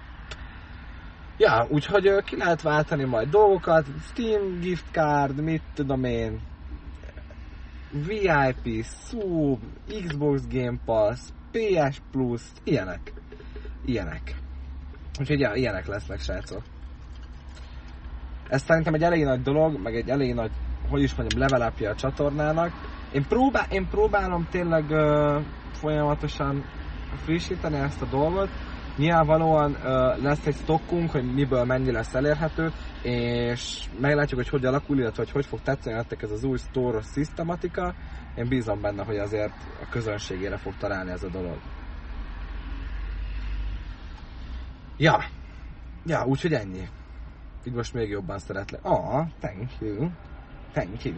[1.38, 6.40] Ja, úgyhogy ki lehet váltani majd dolgokat, Steam gift card, mit tudom én,
[7.92, 9.60] VIP, Sub,
[10.06, 11.20] Xbox Game Pass,
[11.52, 13.14] PS Plus, ilyenek.
[13.86, 14.36] Ilyenek.
[15.20, 16.62] Úgyhogy ja, ilyenek lesznek, srácok.
[18.50, 20.52] Ez szerintem egy elég nagy dolog, meg egy elég nagy
[20.90, 22.72] hogy is mondjam, level a csatornának.
[23.12, 26.64] Én, próbál, én próbálom tényleg uh, folyamatosan
[27.24, 28.50] frissíteni ezt a dolgot.
[28.98, 34.98] Nyilvánvalóan uh, lesz egy stockunk, hogy miből mennyi lesz elérhető, és meglátjuk, hogy hogy alakul,
[34.98, 37.94] illetve hogy hogy fog tetszeni nektek ez az új store szisztematika.
[38.40, 41.58] Én bízom benne, hogy azért a közönségére fog találni ez a dolog.
[44.98, 45.24] Ja,
[46.06, 46.88] ja, úgyhogy ennyi.
[47.64, 48.80] Így most még jobban szeretlek.
[48.84, 50.10] Ah, thank you.
[50.72, 51.16] Thank you.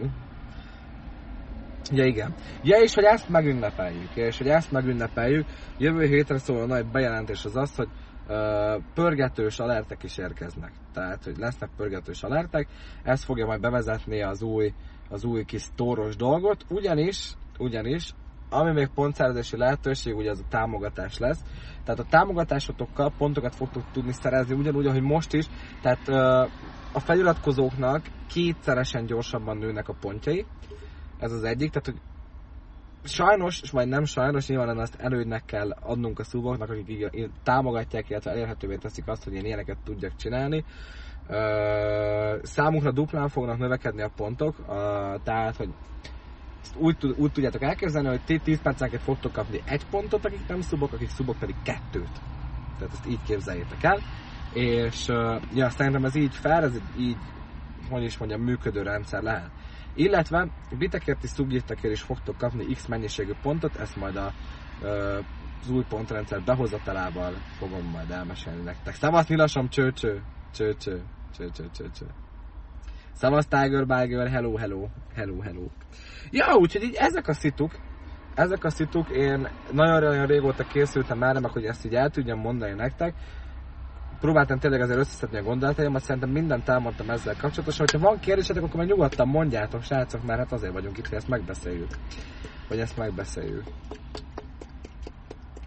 [1.90, 2.34] Ja, igen.
[2.62, 5.46] Ja, és hogy ezt megünnepeljük, és hogy ezt megünnepeljük,
[5.78, 7.88] jövő hétre szóló nagy bejelentés az az, hogy
[8.28, 10.72] uh, pörgetős alertek is érkeznek.
[10.94, 12.68] Tehát, hogy lesznek pörgetős alertek,
[13.02, 14.74] ez fogja majd bevezetni az új,
[15.12, 18.14] az új kis tóros dolgot, ugyanis, ugyanis
[18.50, 21.40] ami még pontszerzési lehetőség, ugye az a támogatás lesz.
[21.84, 25.46] Tehát a támogatásotokkal pontokat fogtok tudni szerezni, ugyanúgy, ahogy most is.
[25.82, 26.08] Tehát
[26.92, 30.46] a feliratkozóknak kétszeresen gyorsabban nőnek a pontjai.
[31.18, 32.00] Ez az egyik, tehát hogy
[33.04, 37.10] sajnos, majd nem sajnos, nyilván azt előnynek kell adnunk a szuboknak, akik
[37.42, 40.64] támogatják, illetve elérhetővé teszik azt, hogy én ilyeneket tudjak csinálni.
[42.42, 44.56] Számunkra duplán fognak növekedni a pontok,
[45.24, 45.68] tehát, hogy
[46.62, 50.60] Ezt úgy, úgy tudjátok elképzelni, hogy ti 10 percenként fogtok kapni egy pontot, akik nem
[50.60, 52.20] szubok, akik szubok pedig kettőt.
[52.78, 53.98] Tehát ezt így képzeljétek el.
[54.52, 55.06] És
[55.54, 57.16] ja, szerintem ez így fel, ez így,
[57.90, 59.50] hogy is mondjam, működő rendszer lehet.
[59.94, 64.32] Illetve bitekért és szubjétekért is fogtok kapni X mennyiségű pontot, ezt majd a,
[65.62, 68.94] az új pontrendszer behozatalával fogom majd elmesélni nektek.
[68.94, 69.92] Szevasz Nilasom, cső,
[70.52, 71.02] cső, cső,
[71.36, 72.06] cső, cső, cső, cső.
[73.12, 75.66] Szevasz Tiger Biger, hello, hello, hello, hello.
[76.30, 77.70] Ja, úgyhogy így ezek a szituk,
[78.34, 82.72] ezek a szituk, én nagyon-nagyon régóta készültem erre, meg hogy ezt így el tudjam mondani
[82.72, 83.14] nektek.
[84.20, 87.86] Próbáltam tényleg azért összeszedni a gondolataimat, szerintem mindent elmondtam ezzel kapcsolatosan.
[87.90, 91.28] Hogyha van kérdésetek, akkor már nyugodtan mondjátok, srácok, mert hát azért vagyunk itt, hogy ezt
[91.28, 91.90] megbeszéljük.
[92.68, 93.64] Hogy ezt megbeszéljük.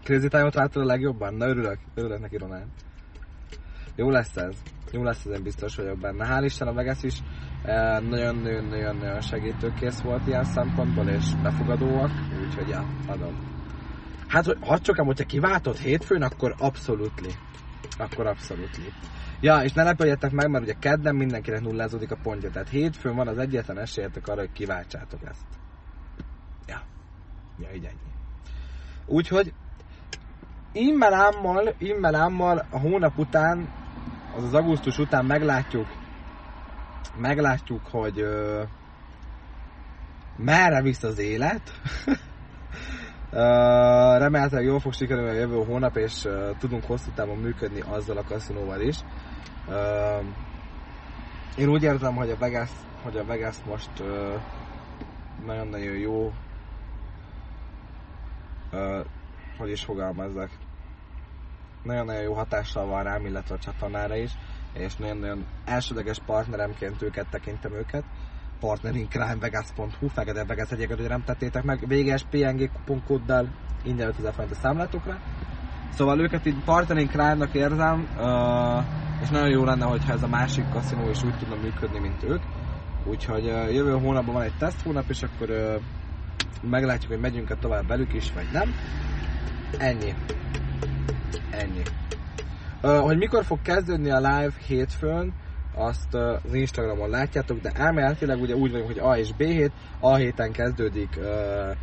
[0.02, 1.34] Crazy Time-ot a legjobban?
[1.34, 2.66] Na örülök, örülök neki Ronald.
[3.96, 4.56] Jó lesz ez.
[4.92, 6.26] Jó lesz ez, én biztos vagyok benne.
[6.28, 7.18] Hál' Isten a Vegas is
[7.62, 12.10] eh, nagyon-nagyon-nagyon segítőkész volt ilyen szempontból, és befogadóak,
[12.46, 13.54] úgyhogy ja, adom.
[14.26, 17.30] Hát, hogy ha csak hogyha kiváltott hétfőn, akkor abszolútli.
[17.98, 18.92] Akkor abszolútli.
[19.40, 23.28] Ja, és ne lepődjetek meg, mert ugye kedden mindenkinek nullázódik a pontja, tehát hétfőn van
[23.28, 25.46] az egyetlen esélyetek arra, hogy kiváltsátok ezt.
[26.66, 26.82] Ja.
[27.58, 28.12] Ja, így ennyi.
[29.06, 29.52] Úgyhogy
[30.72, 33.68] immel ámmal, immel ámmal a hónap után,
[34.36, 35.86] az az augusztus után meglátjuk,
[37.16, 38.62] meglátjuk, hogy ö,
[40.36, 41.62] merre visz az élet.
[43.30, 43.42] Uh,
[44.18, 48.22] remélhetőleg jól fog sikerülni a jövő hónap, és uh, tudunk hosszú távon működni azzal a
[48.22, 48.96] kaszinóval is.
[49.68, 50.24] Uh,
[51.56, 52.70] én úgy érzem, hogy a Vegas,
[53.02, 54.40] hogy a Vegas most uh,
[55.46, 56.32] nagyon-nagyon jó
[58.72, 59.04] uh,
[59.58, 60.50] hogy is fogalmazzak
[61.86, 64.30] nagyon-nagyon jó hatással van rám, illetve a csatornára is,
[64.72, 68.04] és nagyon-nagyon elsődleges partneremként őket tekintem őket.
[68.60, 73.48] Partnerink crimevegas.hu, Fekete Vegas egyébként, hogy nem tettétek meg, véges PNG kuponkóddal
[73.84, 75.18] ingyen 5000 forint a számlátokra.
[75.90, 78.08] Szóval őket így partnerink crime-nak érzem,
[79.22, 82.42] és nagyon jó lenne, hogyha ez a másik kaszinó is úgy tudna működni, mint ők.
[83.04, 83.44] Úgyhogy
[83.74, 85.78] jövő hónapban van egy teszt hónap, és akkor
[86.62, 88.74] meglátjuk, hogy megyünk-e tovább velük is, vagy nem.
[89.78, 90.14] Ennyi.
[91.50, 91.82] Ennyi.
[92.82, 95.34] Uh, hogy mikor fog kezdődni a live hétfőn,
[95.74, 99.72] azt uh, az Instagramon látjátok, de elméletileg ugye úgy vagyunk, hogy A és B hét,
[100.00, 101.76] A héten kezdődik uh,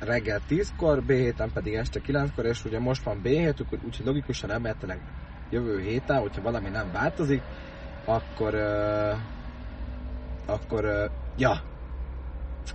[0.00, 4.50] reggel 10-kor, B héten pedig este 9-kor, és ugye most van B hét, úgyhogy logikusan
[4.50, 5.00] elméletileg
[5.50, 7.42] jövő héten, hogyha valami nem változik,
[8.04, 9.16] akkor uh,
[10.46, 11.60] akkor uh, ja,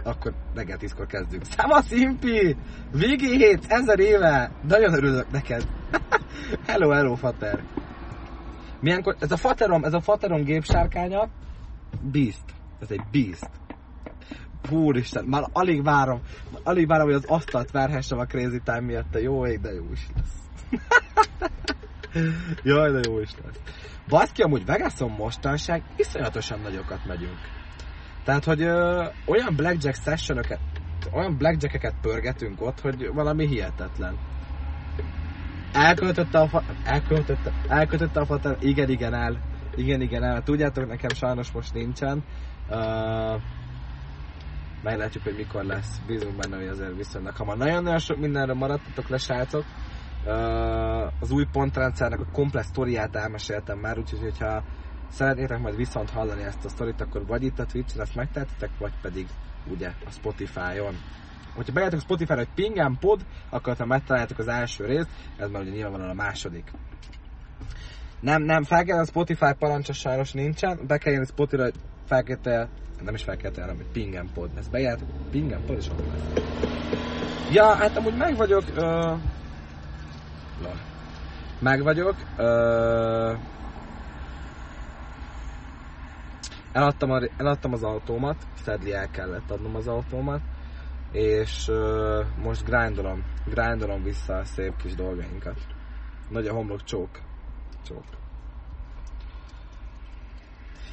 [0.04, 1.44] akkor reggel 10-kor kezdünk.
[1.46, 2.56] Szevasz Impi!
[2.92, 4.52] Vigi 7, ezer éve!
[4.68, 5.68] Nagyon örülök neked!
[6.68, 7.64] hello, hello, Fater!
[8.80, 11.30] Milyenkor, ez a Faterom, ez a Faterom gépsárkánya,
[12.02, 12.44] Beast.
[12.80, 13.50] Ez egy Beast.
[14.72, 16.22] Úristen, már alig várom,
[16.52, 19.92] már alig várom, hogy az asztalt verhessem a Crazy Time miatt, jó ég, de jó
[19.92, 20.36] is lesz.
[22.64, 23.60] Jaj, de jó is lesz.
[24.08, 27.57] Baszki, amúgy Vegason mostanság iszonyatosan nagyokat megyünk.
[28.28, 30.60] Tehát, hogy ö, olyan blackjack sessionokat,
[31.12, 34.18] olyan blackjackeket pörgetünk ott, hogy valami hihetetlen.
[35.74, 36.64] Elköltötte a fa...
[36.84, 38.58] Elköltötte, elköltötte a fater...
[38.60, 39.40] Igen, igen, el.
[39.76, 40.44] Igen, igen, el.
[40.44, 42.24] Tudjátok, nekem sajnos most nincsen.
[42.70, 43.42] Uh,
[44.84, 46.02] meglátjuk, hogy mikor lesz.
[46.08, 47.58] Bízunk benne, hogy azért viszonylag hamar.
[47.58, 49.64] Nagyon-nagyon sok mindenről maradtatok le, srácok.
[50.26, 54.64] Uh, az új pontrendszernek a komplet sztoriát elmeséltem már, úgyhogy hogyha
[55.10, 58.94] szeretnétek majd viszont hallani ezt a sztorit, akkor vagy itt a Twitch-en ezt megtehetitek, vagy
[59.02, 59.28] pedig
[59.72, 60.96] ugye a Spotify-on.
[61.56, 65.62] Hogyha bejátok a Spotify-ra, hogy Pingem Pod, akkor ha megtaláljátok az első részt, ez már
[65.62, 66.72] ugye nyilvánvalóan a második.
[68.20, 72.24] Nem, nem, fel kell a Spotify parancsa sajnos nincsen, be kell jönni Spotify-ra, hogy fel
[72.24, 72.68] kell
[73.04, 74.50] nem is fel kell tenni, hanem hogy Pingem Pod.
[74.58, 76.44] Ezt bejátok, Pingem Pod, és akkor lesz.
[77.52, 79.18] Ja, hát amúgy meg vagyok, uh...
[81.60, 83.38] meg vagyok, uh...
[86.78, 90.42] eladtam, a, eladtam az autómat, Szedli el kellett adnom az autómat,
[91.12, 95.58] és uh, most grindolom, grindolom vissza a szép kis dolgainkat.
[96.30, 97.10] Nagy a homlok csók.
[97.86, 98.04] Csók.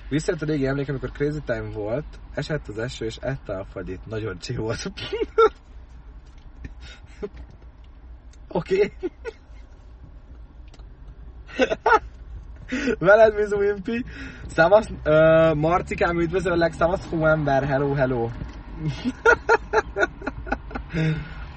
[0.09, 4.07] Visszajött a régi emlék, amikor Crazy Time volt, esett az eső, és ette a fagyit.
[4.07, 4.93] Nagyon csi volt.
[8.49, 8.77] Oké.
[8.77, 8.93] Okay.
[12.99, 14.05] Veled Mizu Impi.
[14.47, 18.31] Szavasz, uh, Marcikám, üdvözöllek, szavasz ember, hello, hello.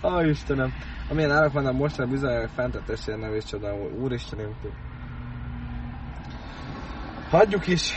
[0.02, 0.74] Ó, oh, Istenem.
[1.10, 4.02] Amilyen árak vannak mostanában bizony, fentetésén nem is csodálom.
[4.02, 4.67] Úristen, Impi.
[7.30, 7.93] Hagyjuk is.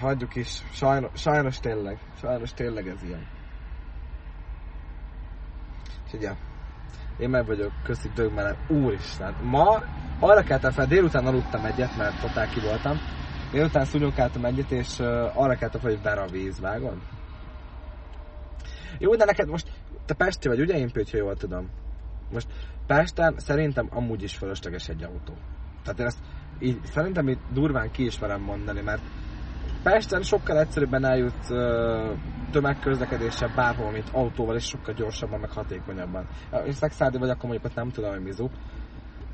[0.00, 0.62] Hagyjuk is.
[0.72, 1.98] Sajnos, sajnos tényleg.
[2.20, 3.26] Sajnos tényleg ez ilyen.
[6.20, 6.36] Ja.
[7.20, 8.56] Én meg vagyok, köszi dögmelem.
[8.68, 9.82] Úristen, ma
[10.20, 12.98] arra keltem fel, délután aludtam egyet, mert totál ki voltam.
[13.52, 14.98] Délután szúnyogáltam egyet, és
[15.34, 16.96] arra keltem fel, hogy ver a víz, vágod?
[18.98, 19.68] Jó, de neked most,
[20.06, 20.78] te Pesti vagy, ugye?
[20.78, 21.70] Én Pötty, jól tudom.
[22.32, 22.46] Most
[22.86, 25.34] Pesten szerintem amúgy is fölösleges egy autó.
[25.82, 26.18] Tehát én ezt
[26.58, 29.02] így szerintem itt durván ki is merem mondani, mert
[29.82, 31.46] Pesten sokkal egyszerűbben eljut
[32.50, 36.26] tömegközlekedéssel bárhol, mint autóval, és sokkal gyorsabban, meg hatékonyabban.
[36.64, 38.48] És Szexádi vagy, akkor mondjuk ott nem tudom, hogy mizu.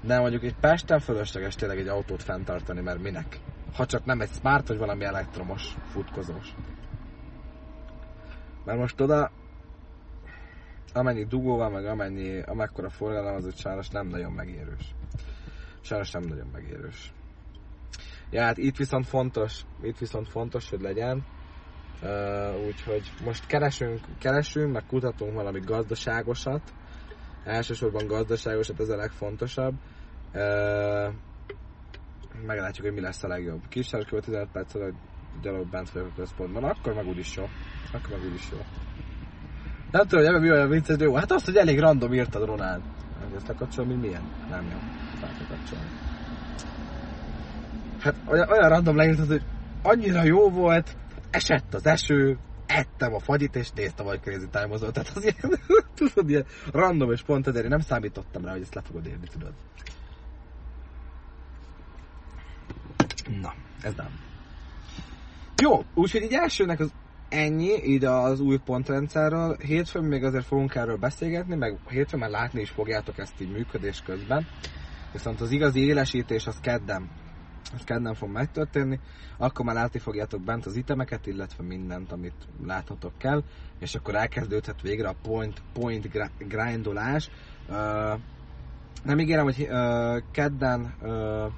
[0.02, 3.40] De mondjuk egy Pesten fölösleges tényleg egy autót fenntartani, mert minek?
[3.74, 6.54] Ha csak nem egy smart, vagy valami elektromos, futkozós.
[8.64, 9.30] Mert most oda
[10.92, 14.94] amennyi dugóval, meg amennyi, amekkora forgalom, az úgy sajnos nem nagyon megérős.
[15.80, 17.12] Sajnos nem nagyon megérős.
[18.30, 21.24] Ja, hát itt viszont fontos, itt viszont fontos, hogy legyen.
[22.02, 26.62] Uh, úgyhogy most keresünk, keresünk, meg kutatunk valami gazdaságosat.
[27.44, 29.74] Elsősorban gazdaságosat, ez a legfontosabb.
[30.34, 31.12] Uh,
[32.46, 33.60] meglátjuk, hogy mi lesz a legjobb.
[33.68, 34.92] Kisárkő 15 perccel,
[35.42, 37.48] gyalog bent vagyok a központban, akkor meg úgyis jó.
[37.92, 38.58] Akkor meg úgyis jó.
[39.90, 41.14] Nem tudom, hogy ebben mi olyan vicces, jó.
[41.14, 42.82] Hát azt, hogy elég random írtad Ronald.
[43.36, 44.22] Ezt lekapcsolom, mint milyen?
[44.50, 44.78] Nem jó.
[45.20, 46.05] Fel kapcsolni.
[48.06, 49.42] Hát olyan, olyan random leírtad, hogy
[49.82, 50.96] annyira jó volt,
[51.30, 55.60] esett az eső, ettem a fagyit, és néztem, hogy crazy time Tehát az ilyen,
[55.94, 59.26] tudod, ilyen random, és pont ezért én nem számítottam rá, hogy ezt le fogod érni,
[59.32, 59.52] tudod.
[63.40, 64.10] Na, ez nem.
[65.62, 66.92] Jó, úgyhogy így elsőnek az
[67.28, 69.56] ennyi, ide az új pontrendszerről.
[69.56, 74.02] Hétfőn még azért fogunk erről beszélgetni, meg hétfőn már látni is fogjátok ezt így működés
[74.04, 74.46] közben.
[75.12, 77.10] Viszont az igazi élesítés az kedden.
[77.74, 79.00] Az kedden fog megtörténni,
[79.36, 83.42] akkor már látni fogjátok bent az itemeket, illetve mindent, amit láthatok kell,
[83.78, 87.30] és akkor elkezdődhet végre a point, point grindolás.
[87.68, 88.20] Uh,
[89.04, 91.52] nem ígérem, hogy uh, kedden uh,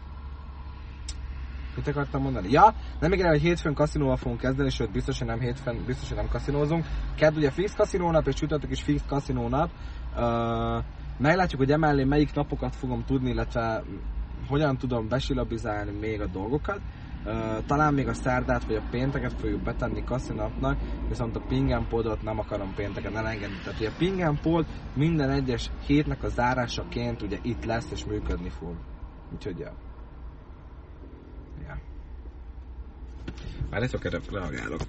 [1.78, 2.50] Mit akartam mondani?
[2.50, 6.16] Ja, nem igen, hogy hétfőn kaszinóval fogunk kezdeni, sőt biztos, hogy nem hétfőn, biztos, hogy
[6.16, 6.86] nem kaszinózunk.
[7.16, 9.70] Kedd ugye fix kaszinónap, és csütörtök is fix kaszinónap.
[10.16, 10.84] Uh,
[11.18, 13.82] meglátjuk, hogy emellé melyik napokat fogom tudni, illetve
[14.48, 16.80] hogyan tudom besilabizálni még a dolgokat.
[17.66, 22.74] Talán még a szerdát vagy a pénteket fogjuk betenni kaszinapnak, viszont a pingenpodot nem akarom
[22.74, 23.58] pénteken elengedni.
[23.64, 28.74] Tehát ugye a pingenpod minden egyes hétnek a zárásaként ugye itt lesz és működni fog.
[29.32, 29.72] Úgyhogy ja.
[33.70, 34.80] Már csak erre reagálok.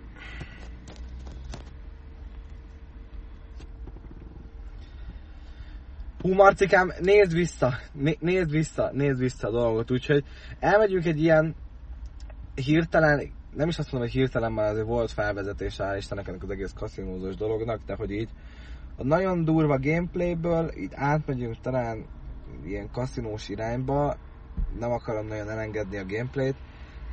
[6.22, 10.24] Hú, Marcikám, nézd vissza, né- nézd vissza, nézd vissza a dolgot, úgyhogy
[10.60, 11.56] elmegyünk egy ilyen
[12.56, 16.50] hirtelen, nem is azt mondom, hogy hirtelen már azért volt felvezetés, hál' Istennek ennek az
[16.50, 18.30] egész kaszinózós dolognak, de hogy így
[18.98, 22.06] a nagyon durva gameplayből így átmegyünk talán
[22.66, 24.18] ilyen kaszinós irányba,
[24.80, 26.58] nem akarom nagyon elengedni a gameplayt,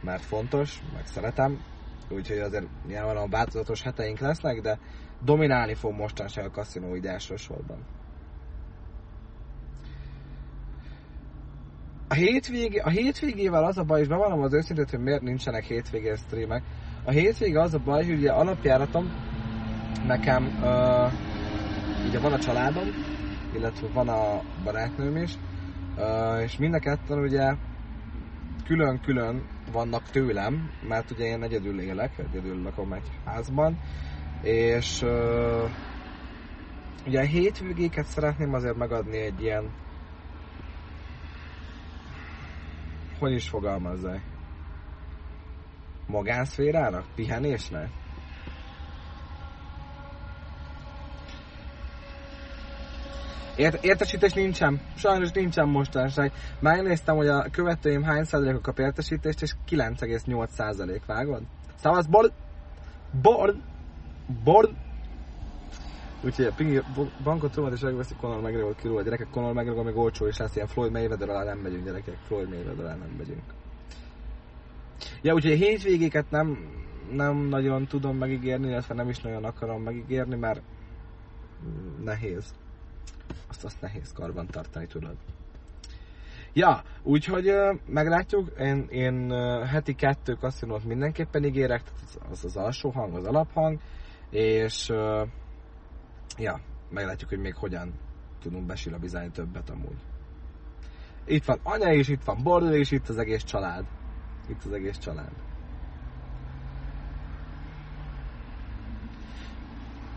[0.02, 1.60] mert fontos, meg szeretem,
[2.10, 4.78] úgyhogy azért nyilván változatos heteink lesznek, de
[5.24, 7.78] dominálni fog mostanság a kaszinó ide elsősorban.
[12.08, 16.14] A, hétvégé, a hétvégével az a baj, és bevallom az őszintét, hogy miért nincsenek hétvégé
[16.14, 16.62] streamek.
[17.04, 19.12] A hétvége az a baj, hogy ugye alapjáratom
[20.06, 21.12] nekem uh,
[22.08, 22.88] ugye van a családom,
[23.54, 25.32] illetve van a barátnőm is,
[25.96, 27.54] uh, és mind a ketten ugye
[28.66, 29.42] külön-külön
[29.72, 33.78] vannak tőlem, mert ugye én egyedül élek, egyedül lakom egy házban,
[34.42, 35.70] és uh,
[37.06, 39.70] ugye a hétvégéket szeretném azért megadni egy ilyen
[43.18, 44.20] hogy is fogalmazzak?
[46.06, 47.04] Magánszférának?
[47.14, 47.88] Pihenésnek?
[53.56, 54.80] Ért, értesítés nincsen.
[54.96, 56.32] Sajnos nincsen mostanság.
[56.60, 61.04] Megnéztem, hogy a követőim hány százalékok kap értesítést, és 9,8 százalék.
[61.06, 61.42] Vágod?
[61.74, 62.32] Szavasz, Born!
[63.22, 63.62] Born!
[64.44, 64.85] Born!
[66.26, 66.82] Úgyhogy a Pingi
[67.22, 68.98] bankot tudom, és megveszi Conor McGregor kirúl.
[68.98, 72.16] A gyerekek Conor McGregor még olcsó is lesz, ilyen Floyd Mayweather alá nem megyünk gyerekek,
[72.22, 73.42] Floyd Mayweather alá nem megyünk.
[75.22, 76.58] Ja, úgyhogy a hétvégéket nem,
[77.10, 80.62] nem nagyon tudom megígérni, illetve nem is nagyon akarom megígérni, mert
[82.04, 82.54] nehéz
[83.48, 85.16] azt, azt nehéz karban tartani, tudod.
[86.52, 87.52] Ja, úgyhogy
[87.86, 89.30] meglátjuk, én, én
[89.66, 93.78] heti kettő kaszinót mindenképpen ígérek, tehát az az alsó hang, az alaphang,
[94.30, 94.92] és
[96.38, 96.60] ja,
[96.90, 97.94] meglátjuk, hogy még hogyan
[98.40, 99.98] tudunk besilabizálni többet amúgy.
[101.24, 103.84] Itt van anya is, itt van Bordó és itt az egész család.
[104.48, 105.32] Itt az egész család.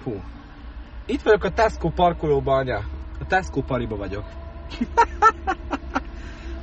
[0.04, 0.22] Hú,
[1.06, 2.84] Itt vagyok a Tesco parkolóban, anya.
[3.20, 4.26] A Tesco pariba vagyok.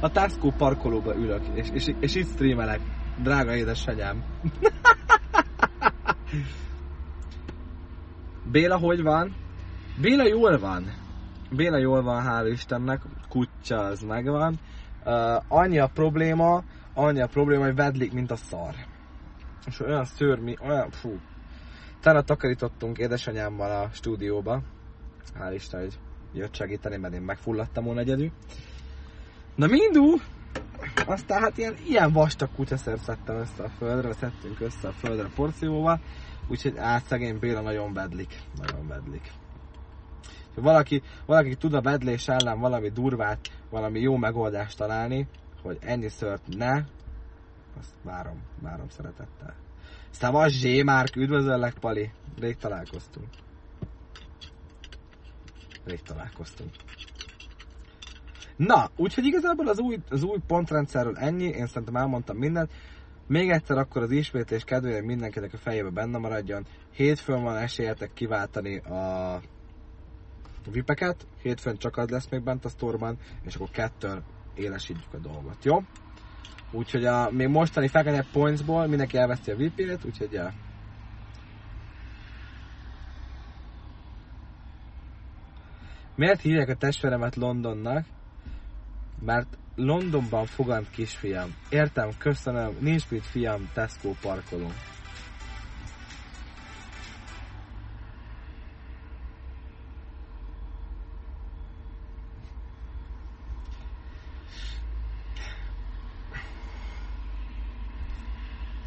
[0.01, 2.81] a Tesco parkolóba ülök, és, és, és itt streamelek.
[3.19, 4.25] Drága édesanyám.
[8.51, 9.35] Béla hogy van?
[10.01, 10.93] Béla jól van.
[11.51, 13.03] Béla jól van, hál' Istennek.
[13.29, 14.59] Kutya az megvan.
[15.05, 16.63] Uh, annyi a probléma,
[16.95, 18.75] annyi a probléma, hogy vedlik, mint a szar.
[19.67, 21.19] És olyan szörmi, olyan, fú.
[22.01, 24.63] Tele takarítottunk édesanyámmal a stúdióba.
[25.39, 25.99] Hál' Isten, hogy
[26.33, 28.31] jött segíteni, mert én megfulladtam volna egyedül.
[29.55, 30.15] Na mindú!
[31.07, 36.01] Aztán hát ilyen, ilyen vastag kutyaszer szedtem össze a földre, szedtünk össze a földre porcióval,
[36.49, 39.33] úgyhogy át szegény Béla nagyon vedlik, nagyon vedlik.
[40.55, 45.29] Ha valaki, valaki tud a vedlés ellen valami durvát, valami jó megoldást találni,
[45.63, 46.85] hogy ennyi szört ne,
[47.79, 49.55] azt várom, várom szeretettel.
[50.11, 52.11] Szavas Zsé, Márk, üdvözöllek, Pali.
[52.39, 53.29] Rég találkoztunk.
[55.85, 56.71] Rég találkoztunk.
[58.57, 62.71] Na, úgyhogy igazából az új, az új pontrendszerről ennyi, én szerintem elmondtam mindent.
[63.27, 66.67] Még egyszer akkor az ismétlés kedvéért mindenkinek a fejébe benne maradjon.
[66.93, 69.41] Hétfőn van esélyetek kiváltani a
[70.71, 74.25] vipeket, hétfőn csak az lesz még bent a sztorban, és akkor kettőn
[74.55, 75.79] élesítjük a dolgot, jó?
[76.71, 80.53] Úgyhogy a még mostani fekete pointsból mindenki elveszti a VIP-ét, úgyhogy ja.
[86.15, 88.07] Miért hívják a testvéremet Londonnak?
[89.21, 91.55] Mert Londonban fogant kisfiam.
[91.69, 94.71] Értem, köszönöm, nincs mit fiam, Tesco parkoló.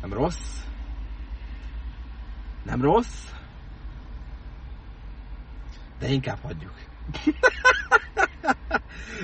[0.01, 0.63] Nem rossz.
[2.63, 3.31] Nem rossz.
[5.99, 6.73] De inkább hagyjuk.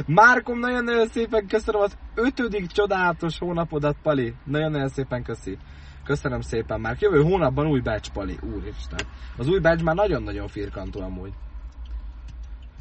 [0.08, 4.34] Márkom, nagyon-nagyon szépen köszönöm az ötödik csodálatos hónapodat, Pali.
[4.44, 5.58] Nagyon-nagyon szépen köszi.
[6.04, 8.40] Köszönöm szépen, már jövő hónapban új batch, Pali.
[8.56, 9.00] Úristen.
[9.38, 11.34] Az új batch már nagyon-nagyon firkantó amúgy.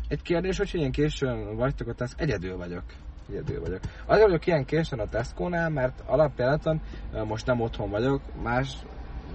[0.09, 2.23] Egy kérdés, hogy ilyen későn vagytok a Tesco?
[2.23, 2.83] Egyedül vagyok.
[3.29, 3.81] Egyedül vagyok.
[4.07, 6.81] Azért vagyok ilyen későn a Tesco-nál, mert alapjáraton
[7.25, 8.77] most nem otthon vagyok, más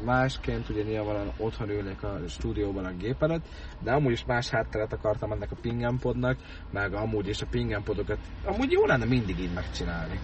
[0.04, 3.46] másként ugye nyilván otthon ülnék a stúdióban a gép előtt,
[3.80, 6.38] de amúgy is más hátteret akartam ennek a pingenpodnak,
[6.72, 10.20] meg amúgy is a pingenpodokat, amúgy jó lenne mindig így megcsinálni.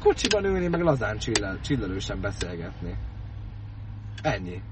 [0.00, 2.96] Kocsiban ülni, meg lazán csillel, csillelősen beszélgetni.
[4.22, 4.62] Ennyi.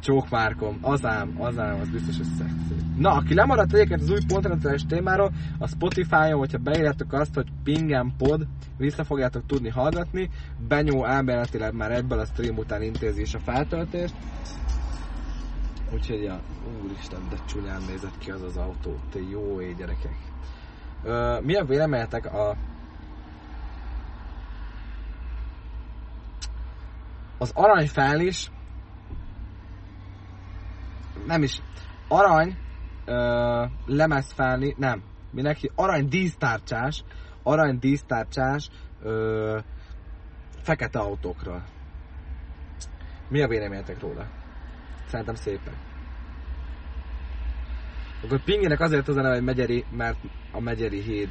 [0.00, 2.74] Csókmárkom, azám, azám, az biztos, hogy szexi.
[2.96, 8.12] Na, aki lemaradt egyébként az új pontrendszeres témáról, a Spotify-on, hogyha beírjátok azt, hogy Pingen
[8.18, 8.46] Pod,
[8.76, 10.30] vissza fogjátok tudni hallgatni.
[10.68, 14.14] Benyó elméletileg már egyből a stream után intézi is a feltöltést.
[15.92, 16.40] Úgyhogy, ja,
[16.84, 18.96] úristen, de csúnyán nézett ki az az autó.
[19.10, 20.16] Te jó éj, gyerekek.
[21.04, 22.56] Ö, mi a véleményetek a
[27.38, 28.50] az aranyfál is
[31.26, 31.62] nem is,
[32.08, 32.56] arany
[33.04, 37.04] ö, lemezfelni, nem, mindenki arany dísztárcsás,
[37.42, 38.68] arany dísztárcsás
[39.02, 39.58] ö,
[40.62, 41.64] fekete autókról.
[43.28, 44.26] Mi a véleményetek róla?
[45.06, 45.74] Szerintem szépen.
[48.24, 50.18] Akkor Pinginek azért az a neve, hogy Megyeri, mert
[50.52, 51.28] a Megyeri híd.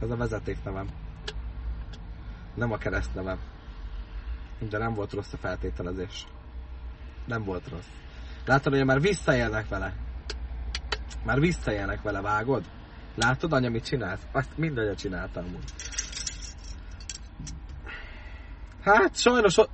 [0.00, 0.86] Ez a vezeték nevem.
[2.54, 3.38] Nem a kereszt nevem.
[4.70, 6.26] De nem volt rossz a feltételezés.
[7.26, 7.86] Nem volt rossz.
[8.44, 9.92] Látod, hogy már visszaélnek vele.
[11.24, 12.64] Már visszaélnek vele, vágod?
[13.14, 14.26] Látod, anya, mit csinálsz?
[14.32, 15.72] Azt mindannyian csináltam amúgy.
[18.82, 19.56] Hát, sajnos...
[19.56, 19.70] O-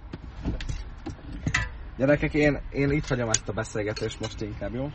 [1.96, 4.90] Gyerekek, én, én itt hagyom ezt a beszélgetést most inkább, jó?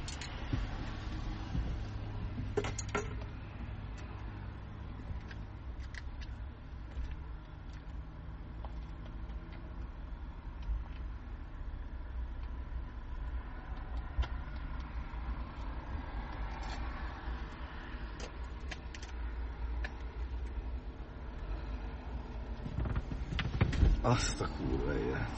[24.08, 25.30] Azt a kurva élet.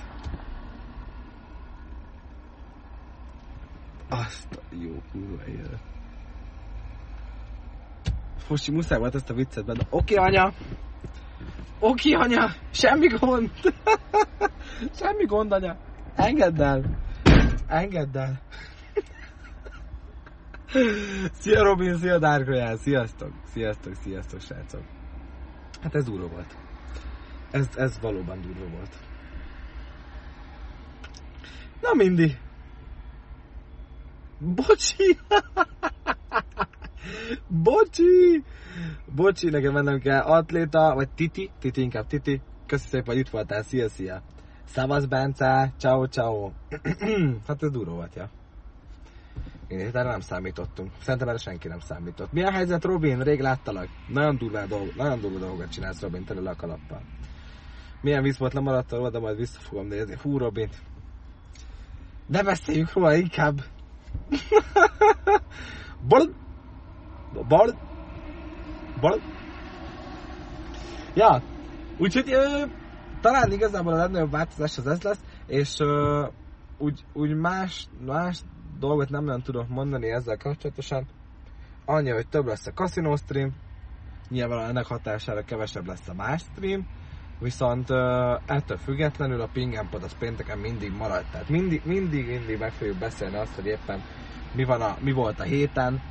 [4.10, 5.82] Azt a jó kurva élet.
[8.38, 9.88] Fosi, muszáj volt ezt a viccet benne.
[9.90, 10.54] Oké, anya!
[11.80, 12.50] Oké, anya!
[12.72, 13.52] Semmi gond!
[15.00, 15.78] Semmi gond, anya!
[16.16, 16.84] Engedd el!
[17.68, 18.42] Engedd el!
[21.40, 23.32] Szia Robin, szia Dark Sziasztok!
[23.46, 24.84] Sziasztok, sziasztok, srácok!
[25.82, 26.69] Hát ez durva volt.
[27.52, 28.96] Ez, ez valóban durva volt.
[31.82, 32.40] Na mindig.
[34.38, 35.18] Bocsi!
[37.64, 38.44] Bocsi!
[39.16, 40.22] Bocsi, nekem mennem kell.
[40.22, 42.42] Atléta, vagy Titi, Titi inkább Titi.
[42.66, 43.64] Köszi szépen, hogy itt voltál.
[43.64, 44.22] Szia, szia.
[44.66, 45.74] Szavasz, Bence.
[45.78, 46.52] Ciao, ciao.
[47.48, 48.30] hát ez durva volt, ja.
[49.68, 50.92] Én erre nem számítottunk.
[51.02, 52.32] Szerintem erre senki nem számított.
[52.32, 53.22] Mi a helyzet, Robin?
[53.22, 53.88] Rég láttalak.
[54.08, 57.02] Nagyon durva, dolg, nagyon durva dolgokat csinálsz, Robin, tele le a kalappal.
[58.02, 60.16] Milyen víz volt lemaradt róla, de majd vissza fogom nézni.
[60.22, 60.70] Hú, Robin.
[62.28, 63.62] De beszéljünk róla inkább.
[66.08, 66.34] Bal.
[67.48, 67.80] Bal.
[69.00, 69.22] Bal.
[71.14, 71.42] Ja,
[71.98, 72.64] úgyhogy ö,
[73.22, 76.26] talán igazából a legnagyobb változás az ez lesz, és ö,
[76.78, 78.40] úgy, úgy más, más
[78.80, 81.08] dolgot nem nagyon tudok mondani ezzel kapcsolatosan.
[81.86, 83.56] Annyi, hogy több lesz a casino stream,
[84.30, 86.88] nyilván ennek hatására kevesebb lesz a más stream,
[87.40, 87.90] viszont
[88.46, 91.24] ettől függetlenül a Pingenpod az pénteken mindig marad.
[91.32, 94.04] Tehát mindig, mindig, mindig meg fogjuk beszélni azt, hogy éppen
[94.52, 96.02] mi, van a, mi volt a héten,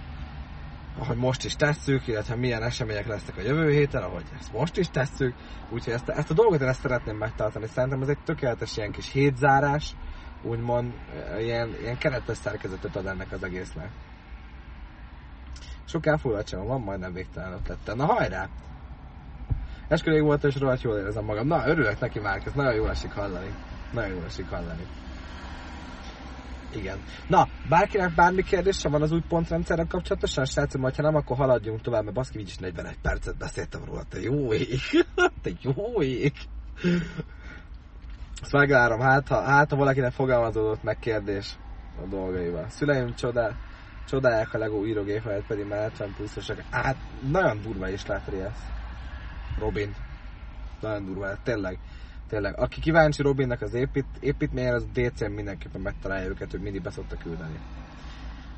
[0.99, 4.89] ahogy most is tesszük, illetve milyen események lesznek a jövő héten, ahogy ezt most is
[4.89, 5.35] tesszük.
[5.71, 7.67] Úgyhogy ezt, ezt a dolgot én ezt szeretném megtartani.
[7.67, 9.95] Szerintem ez egy tökéletes ilyen kis hétzárás,
[10.43, 10.93] úgymond
[11.39, 13.91] ilyen, ilyen keretes szerkezetet ad ennek az egésznek.
[15.85, 17.95] Sok elfoglaltságom van, majdnem végtelen ötlettel.
[17.95, 18.49] Na hajrá!
[19.89, 21.47] Esküvég volt, és rohadt jól érzem magam.
[21.47, 23.55] Na, örülök neki már, ez nagyon jól esik hallani.
[23.93, 24.87] Nagyon jól esik hallani.
[26.75, 26.99] Igen.
[27.29, 32.03] Na, bárkinek bármi kérdése van az új pontrendszerrel kapcsolatosan, srácom, ha nem, akkor haladjunk tovább,
[32.03, 34.81] mert baszki, így is 41 percet beszéltem róla, te jó ég.
[35.43, 36.33] te jó ég.
[38.43, 41.59] Ezt megvárom, hát ha, hát, ha valakinek fogalmazódott meg kérdés
[42.03, 42.69] a dolgaival.
[42.69, 43.57] Szüleim csodál,
[44.09, 46.65] csodálják a Lego írógépet, pedig már 70 pluszosak.
[46.71, 46.97] Hát,
[47.31, 48.78] nagyon durva is lát Riesz.
[49.59, 49.95] Robin.
[50.81, 51.79] Nagyon durva lett, tényleg.
[52.29, 52.59] Tényleg.
[52.59, 57.59] Aki kíváncsi Robinnak az épít, építményre, az DC-n mindenképpen megtalálja őket, hogy mindig beszokta küldeni.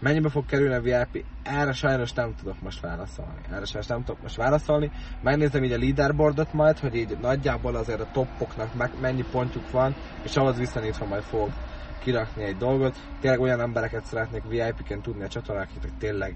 [0.00, 1.24] Mennyibe fog kerülni a VIP?
[1.42, 3.40] Erre sajnos nem tudok most válaszolni.
[3.50, 4.90] Erre sajnos nem tudok most válaszolni.
[5.22, 9.94] Megnézem így a leaderboardot majd, hogy így nagyjából azért a toppoknak meg mennyi pontjuk van,
[10.22, 11.50] és ahhoz viszonyítva majd fog
[11.98, 12.96] kirakni egy dolgot.
[13.20, 16.34] Tényleg olyan embereket szeretnék VIP-ken tudni a csatornák, hogy tényleg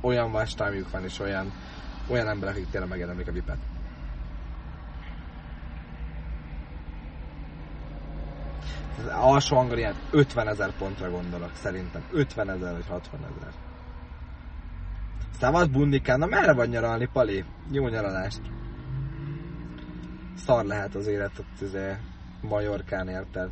[0.00, 0.54] olyan más
[0.90, 1.52] van, és olyan,
[2.08, 3.58] olyan emberek, akik tényleg megérdemlik a VIP-et.
[8.98, 12.02] az alsó Angoliát 50 ezer pontra gondolok, szerintem.
[12.12, 13.52] 50 ezer vagy 60 ezer.
[15.38, 17.44] Szavasz bundikán, na merre vagy nyaralni, Pali?
[17.70, 18.40] Jó nyaralást.
[20.36, 21.96] Szar lehet az élet ott izé,
[22.40, 23.50] Majorkán, érted?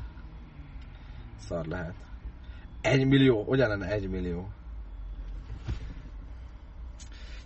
[1.39, 1.95] Szar lehet.
[2.81, 3.43] Egy millió?
[3.43, 4.49] Hogyan lenne egy millió?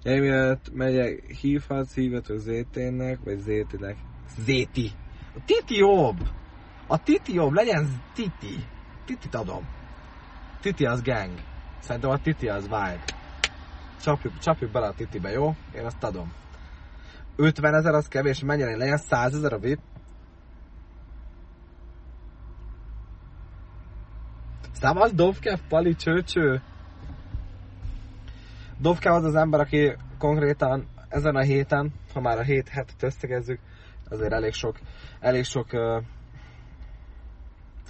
[0.07, 3.96] Emiatt megyek, hívhatsz, hívhatok ZT-nek, vagy ZT-nek.
[4.38, 4.90] Zéti!
[5.34, 6.18] A Titi jobb!
[6.86, 8.64] A Titi jobb, legyen Titi.
[9.04, 9.68] Titi adom.
[10.61, 11.30] Titi az gang.
[11.78, 13.04] Szerintem a Titi az vibe.
[14.02, 15.54] Csapjuk, csapjuk bele a Titibe, jó?
[15.74, 16.32] Én azt adom.
[17.36, 19.80] 50 ezer az kevés, mennyire legyen 100 ezer a VIP.
[24.72, 26.62] Szavasz Dovkev, Pali, csőcső.
[28.79, 33.61] Dovkev az az ember, aki konkrétan ezen a héten, ha már a hét hetet összegezzük,
[34.09, 34.79] azért elég sok,
[35.20, 36.03] elég sok uh,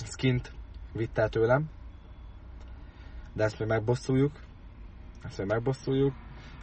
[0.05, 0.53] skint
[0.93, 1.71] vitt el tőlem.
[3.33, 4.33] De ezt még megbosszuljuk.
[5.25, 6.15] Ezt még megbosszuljuk.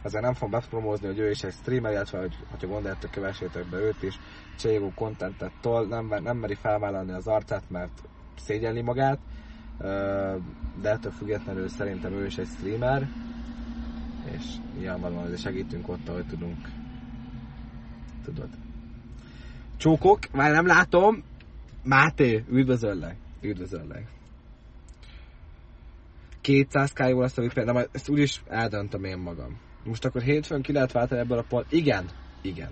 [0.02, 3.76] Ezzel nem fogom bepromózni, hogy ő is egy streamer, illetve hogy, hogyha gondoljátok, kövessétek be
[3.76, 4.18] őt is.
[4.58, 8.02] Cségó kontentet tol, nem, nem meri felvállalni az arcát, mert
[8.36, 9.18] szégyelni magát.
[10.80, 13.08] De ettől függetlenül szerintem ő is egy streamer.
[14.32, 14.44] És
[14.78, 16.68] nyilvánvalóan hogy segítünk ott, ahogy tudunk.
[18.24, 18.48] Tudod.
[19.76, 21.22] Csókok, már nem látom.
[21.82, 23.16] Máté, üdvözöllek.
[23.40, 24.06] Üdvözöllek.
[26.40, 29.58] 200 k jó lesz a VIP, de majd ezt úgyis eldöntöm én magam.
[29.84, 31.72] Most akkor hétfőn ki lehet váltani ebből a pont?
[31.72, 32.04] Igen,
[32.42, 32.70] igen.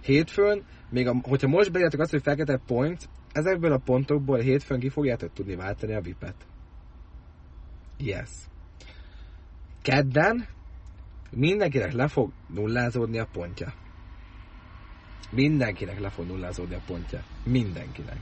[0.00, 4.88] Hétfőn, még a, hogyha most beírjátok azt, hogy fekete point, ezekből a pontokból hétfőn ki
[4.88, 6.46] fogjátok tudni váltani a vipet.
[7.98, 8.30] Yes.
[9.82, 10.46] Kedden
[11.36, 13.72] mindenkinek le fog nullázódni a pontja.
[15.30, 17.22] Mindenkinek le fog nullázódni a pontja.
[17.42, 18.16] Mindenkinek.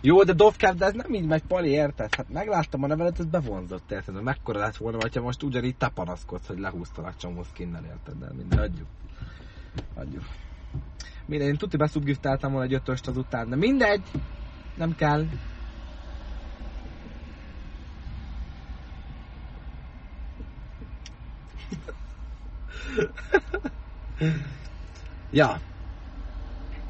[0.00, 2.14] Jó, de Dovkáv, de ez nem így megy, Pali, érted?
[2.14, 4.14] Hát megláttam a nevelet, ez bevonzott, érted?
[4.14, 8.18] Hogy mekkora lett volna, ha most ugyanígy te panaszkodsz, hogy lehúztalak csomó skinnel, érted?
[8.18, 8.86] De minden, adjuk.
[9.94, 10.24] Adjuk.
[11.26, 14.02] Minden, én tuti beszubgiftáltam volna egy ötöst azután, de mindegy!
[14.76, 15.26] Nem kell.
[25.30, 25.60] ja,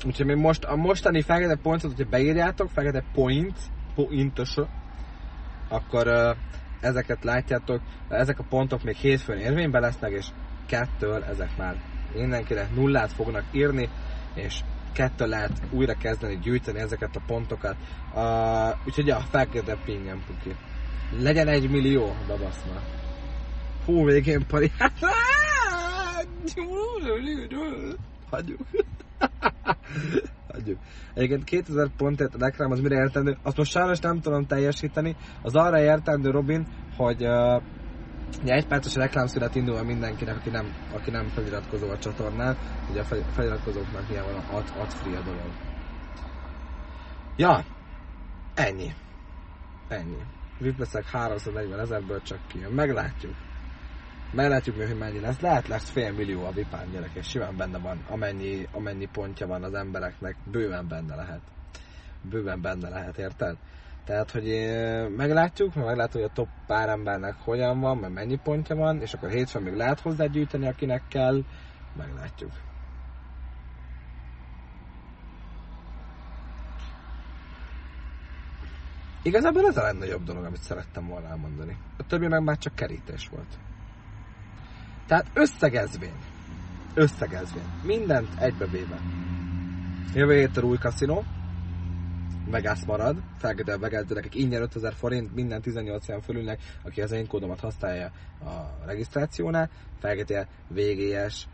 [0.04, 3.58] Úgyhogy még most, a mostani fekete pontot, hogyha beírjátok, fekete point,
[3.94, 4.54] pointos,
[5.68, 6.36] akkor uh,
[6.80, 10.26] ezeket látjátok, ezek a pontok még hétfőn érvényben lesznek, és
[10.66, 11.76] kettől ezek már
[12.14, 13.88] mindenkire nullát fognak írni,
[14.34, 14.60] és
[14.92, 17.76] kettő lehet újra kezdeni gyűjteni ezeket a pontokat.
[18.14, 20.56] Uh, úgyhogy ja, felkérdem pingem, puki.
[21.18, 22.64] Legyen egy millió, babasz
[23.84, 24.70] Hú, végén pari.
[28.30, 28.60] Hagyjuk.
[30.52, 30.78] Hagyjuk.
[31.14, 35.16] Egyébként 2000 pontért a reklám az mire értendő, azt most sajnos nem tudom teljesíteni.
[35.42, 36.66] Az arra értendő, Robin,
[36.96, 37.62] hogy uh,
[38.42, 42.56] Ugye egy perces reklámszület indul mindenkinek, aki nem, aki nem feliratkozó a csatornán.
[42.90, 45.50] Ugye a feliratkozóknak ilyen van a ad, ad free a dolog.
[47.36, 47.64] Ja,
[48.54, 48.94] ennyi.
[49.88, 50.18] Ennyi.
[50.58, 52.72] Vipeszek 340 ezerből csak kijön.
[52.72, 53.34] Meglátjuk.
[54.32, 55.40] Meglátjuk mi, hogy mennyi lesz.
[55.40, 59.62] Lehet lesz fél millió a vipán gyerek, és simán benne van, amennyi, amennyi pontja van
[59.62, 61.40] az embereknek, bőven benne lehet.
[62.22, 63.56] Bőven benne lehet, érted?
[64.04, 64.44] Tehát, hogy
[65.16, 69.30] meglátjuk, meglátjuk, hogy a top pár embernek hogyan van, mert mennyi pontja van, és akkor
[69.30, 71.44] hétfőn még lehet hozzá gyűjteni, akinek kell,
[71.96, 72.50] meglátjuk.
[79.22, 81.76] Igazából ez a legnagyobb dolog, amit szerettem volna elmondani.
[81.96, 83.58] A többi meg már csak kerítés volt.
[85.06, 86.14] Tehát összegezvén.
[86.94, 87.80] Összegezvén.
[87.82, 89.00] Mindent egybevéve.
[90.14, 91.24] Jövő héten új kaszinó,
[92.46, 97.26] Vegas marad, feltétlenül Vegas gyerekek ingyen 5000 forint minden 18 éven fölülnek, aki az én
[97.26, 98.10] kódomat használja
[98.44, 101.46] a regisztrációnál, feltétlenül VGS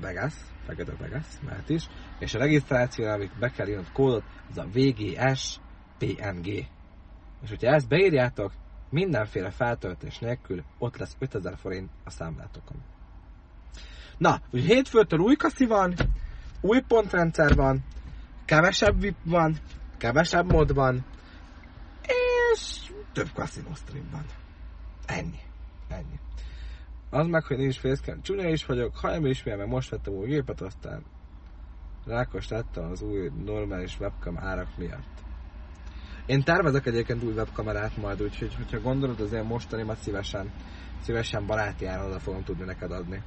[0.00, 0.34] Vegas,
[0.66, 1.88] fekete Vegas, mert is,
[2.18, 5.60] és a regisztrációnál, amit be kell írnod kódot, az a VGS
[5.98, 6.46] PNG.
[7.42, 8.52] És hogyha ezt beírjátok,
[8.94, 12.76] mindenféle feltöltés nélkül ott lesz 5000 forint a számlátokon.
[14.18, 15.94] Na, úgy hétfőtől új kaszi van,
[16.60, 17.84] új pontrendszer van,
[18.44, 19.56] kevesebb VIP van,
[19.96, 21.04] kevesebb mod van,
[22.02, 24.24] és több casino stream van.
[25.06, 25.40] Ennyi.
[25.88, 26.18] Ennyi.
[27.10, 28.22] Az meg, hogy nincs facecam.
[28.22, 31.04] Csúnya is vagyok, ha nem ismer, mert most vettem új gépet, aztán
[32.06, 35.23] rákos lettem az új normális webcam árak miatt.
[36.26, 40.52] Én tervezek egyébként új webkamerát majd, úgyhogy hogyha gondolod, azért mostanimat szívesen,
[41.02, 43.22] szívesen baráti áron oda fogom tudni neked adni.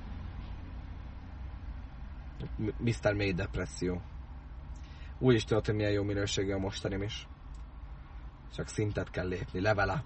[2.77, 3.13] Mr.
[3.13, 4.01] Mély depresszió.
[5.19, 7.27] Úgy is tudod, hogy milyen jó minőségű a mostanim is.
[8.55, 9.61] Csak szintet kell lépni.
[9.61, 10.05] Level up.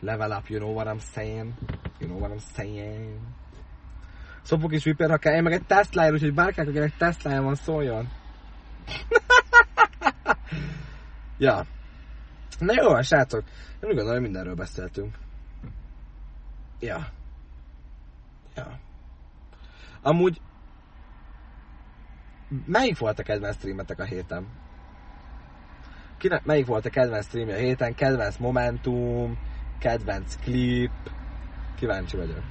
[0.00, 1.52] Level up, you know what I'm saying?
[1.98, 3.18] You know what I'm saying?
[4.42, 5.34] Szopok is viper, ha kell.
[5.34, 8.08] Én meg egy tesla úgyhogy bárkák, akinek tesla van, szóljon.
[11.38, 11.66] ja.
[12.58, 13.44] Na jó, srácok.
[13.80, 15.14] Nem gondolom, hogy mindenről beszéltünk.
[16.80, 17.06] Ja.
[18.56, 18.78] Ja.
[20.02, 20.40] Amúgy
[22.66, 24.46] melyik volt a kedvenc streametek a héten?
[26.18, 27.94] Kinek, melyik volt a kedvenc streamje a héten?
[27.94, 29.38] Kedvenc momentum,
[29.78, 30.90] kedvenc klip?
[31.76, 32.42] Kíváncsi vagyok.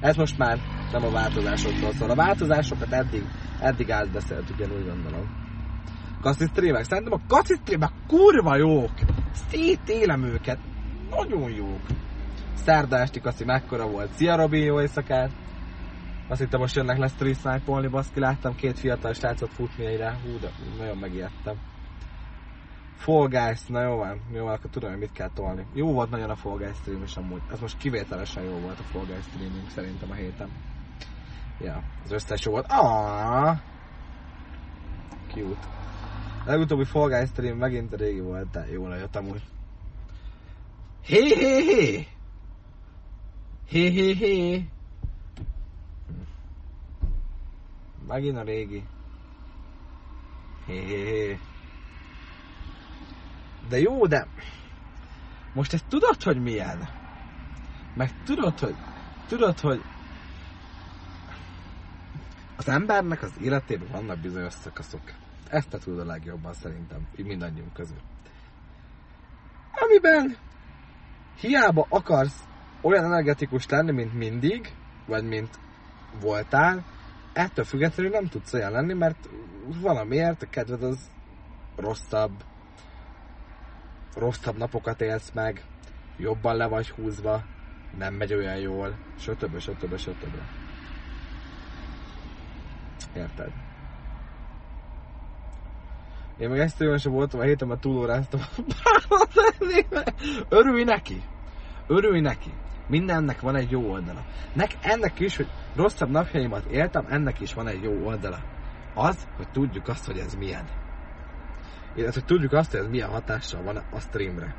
[0.00, 0.58] Ez most már
[0.92, 2.10] nem a változásokról szól.
[2.10, 3.24] A változásokat eddig,
[3.60, 5.40] eddig átbeszéltük, én úgy gondolom.
[6.20, 6.84] Kassi streamek.
[6.84, 8.90] Szerintem a kassi streamek kurva jók.
[9.32, 10.58] Szétélem őket.
[11.10, 11.80] Nagyon jók.
[12.54, 14.12] Szerda esti kaszi mekkora volt.
[14.12, 15.30] Szia Robi, jó éjszakát!
[16.28, 20.50] Azt hittem most jönnek lesz snipe baszki, láttam két fiatal srácot futni egyre, hú, de
[20.78, 21.56] nagyon megijedtem.
[22.96, 25.66] Fall Guys, na jó van, jó van, akkor tudom, hogy mit kell tolni.
[25.72, 27.40] Jó volt nagyon a Fall Guys stream is amúgy.
[27.52, 30.48] Ez most kivételesen jó volt a Fall Guys streaming szerintem a héten.
[31.60, 32.66] Ja, az összes jó volt.
[32.68, 33.56] Ah,
[35.32, 35.71] Cute.
[36.44, 39.42] A legutóbbi Fall Guys stream megint a régi volt, de jó lejött amúgy.
[41.02, 42.06] Hé, hé, hé!
[43.68, 44.68] Hé, hé, hé!
[48.06, 48.84] Megint a régi.
[50.66, 51.38] Hé, hé, hé.
[53.68, 54.26] De jó, de...
[55.52, 56.88] Most ezt tudod, hogy milyen?
[57.94, 58.74] Meg tudod, hogy...
[59.28, 59.82] Tudod, hogy...
[62.56, 65.21] Az embernek az életében vannak bizonyos szakaszok.
[65.52, 68.00] Ezt te tudod a legjobban szerintem, így mindannyiunk közül.
[69.72, 70.36] Amiben
[71.40, 72.44] hiába akarsz
[72.80, 74.74] olyan energetikus lenni, mint mindig,
[75.06, 75.58] vagy mint
[76.20, 76.84] voltál,
[77.32, 79.28] ettől függetlenül nem tudsz olyan lenni, mert
[79.80, 81.10] valamiért a kedved az
[81.76, 82.44] rosszabb,
[84.14, 85.64] rosszabb napokat élsz meg,
[86.16, 87.44] jobban le vagy húzva,
[87.98, 89.58] nem megy olyan jól, stb.
[89.58, 89.96] stb.
[89.96, 90.36] stb.
[93.14, 93.71] Érted?
[96.38, 98.40] Én meg ezt olyan sem voltam a héten, mert túlóráztam.
[100.48, 101.22] Örülj neki!
[101.86, 102.52] Örülj neki!
[102.88, 104.24] Mindennek van egy jó oldala.
[104.52, 108.38] Nek, ennek is, hogy rosszabb napjaimat éltem, ennek is van egy jó oldala.
[108.94, 110.64] Az, hogy tudjuk azt, hogy ez milyen.
[111.94, 114.54] Illetve, hogy tudjuk azt, hogy ez milyen hatással van a streamre.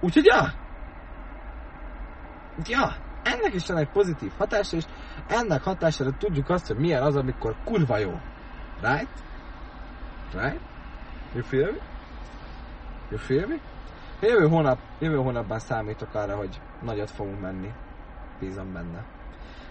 [0.00, 0.52] Úgyhogy ja,
[2.66, 4.84] ja, ennek is van egy pozitív hatása, és
[5.28, 8.20] ennek hatására tudjuk azt, hogy milyen az, amikor kurva jó.
[8.80, 9.08] Right?
[10.34, 10.60] Right?
[11.34, 11.78] You feel me?
[13.10, 13.60] You feel me?
[14.20, 17.72] Jövő, hónap, jövő hónapban számítok arra, hogy nagyot fogunk menni.
[18.40, 19.04] Bízom benne.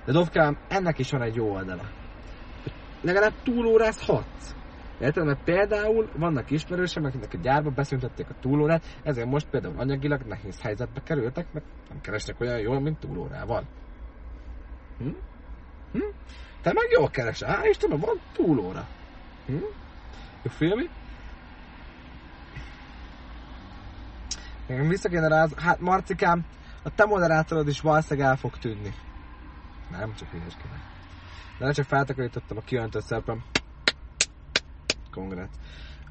[0.05, 1.84] De Dovkám, ennek is van egy jó oldala.
[3.01, 4.55] Legalább túlórázhatsz.
[4.99, 5.26] Érted?
[5.26, 10.62] Mert például vannak ismerősek, akiknek a gyárba beszüntették a túlórát, ezért most például anyagilag nehéz
[10.62, 13.64] helyzetbe kerültek, mert nem keresnek olyan jól, mint túlórával.
[14.97, 15.09] Hm?
[15.91, 15.99] Hm?
[16.62, 18.88] Te meg jól keresel, hál' Istenem, van túlóra.
[19.45, 19.55] Hm?
[20.43, 20.89] You feel me?
[24.67, 26.45] Nekem vissza kéne rá, hát Marcikám,
[26.83, 28.93] a te moderátorod is valószínűleg el fog tűnni.
[29.89, 30.79] Nem, csak hülyeskedek.
[31.57, 33.43] De nem csak feltakarítottam a kiöntött szerpem.
[35.11, 35.49] Kongrát.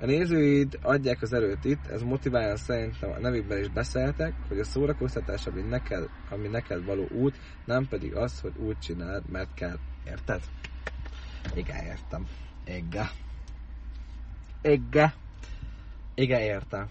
[0.00, 4.64] A nézőid adják az erőt itt, ez motiválja szerintem a nevükben is beszéltek, hogy a
[4.64, 9.78] szórakoztatás, ami neked, ami neked való út, nem pedig az, hogy úgy csináld, mert kell.
[10.06, 10.40] Érted?
[11.54, 12.26] Igen, értem.
[12.64, 13.08] Igen.
[14.62, 15.12] Igen.
[16.14, 16.88] Igen, értem.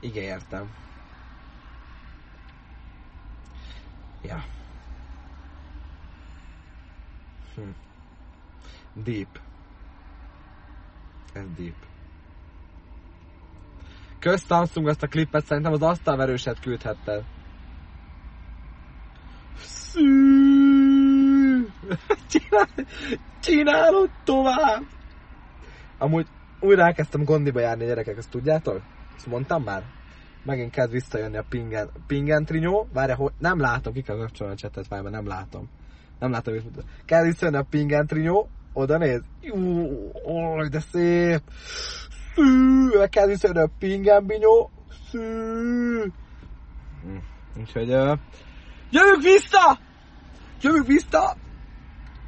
[0.00, 0.70] Igen, értem.
[4.22, 4.44] Ja.
[7.54, 7.70] Hm.
[8.94, 9.40] Deep.
[11.32, 11.74] Ez deep.
[14.18, 17.24] Kösz Samsung azt a klippet, szerintem az asztalverőset küldhetted.
[19.56, 20.31] Szű.
[22.30, 22.68] Csinál,
[23.40, 24.82] csinálod tovább!
[25.98, 26.26] Amúgy
[26.60, 28.80] újra elkezdtem gondiba járni gyerekek, ezt tudjátok?
[29.16, 29.82] Ezt mondtam már?
[30.44, 32.88] Megint kezd visszajönni a pingen, pingen trinyó.
[32.92, 35.68] Várja, hogy nem látom, ki kell kapcsolni a csetet, várj, nem látom.
[36.18, 39.20] Nem látom, mit Kell visszajönni a pingen trinyó, oda néz.
[39.40, 41.42] Jú, oj, de szép.
[42.34, 44.70] Szű, meg kell visszajönni a pingen binyó.
[45.10, 45.18] Szű.
[47.02, 47.16] Hm.
[47.60, 48.18] Úgyhogy, uh,
[48.90, 49.78] jövünk vissza!
[50.60, 51.36] Jövünk vissza!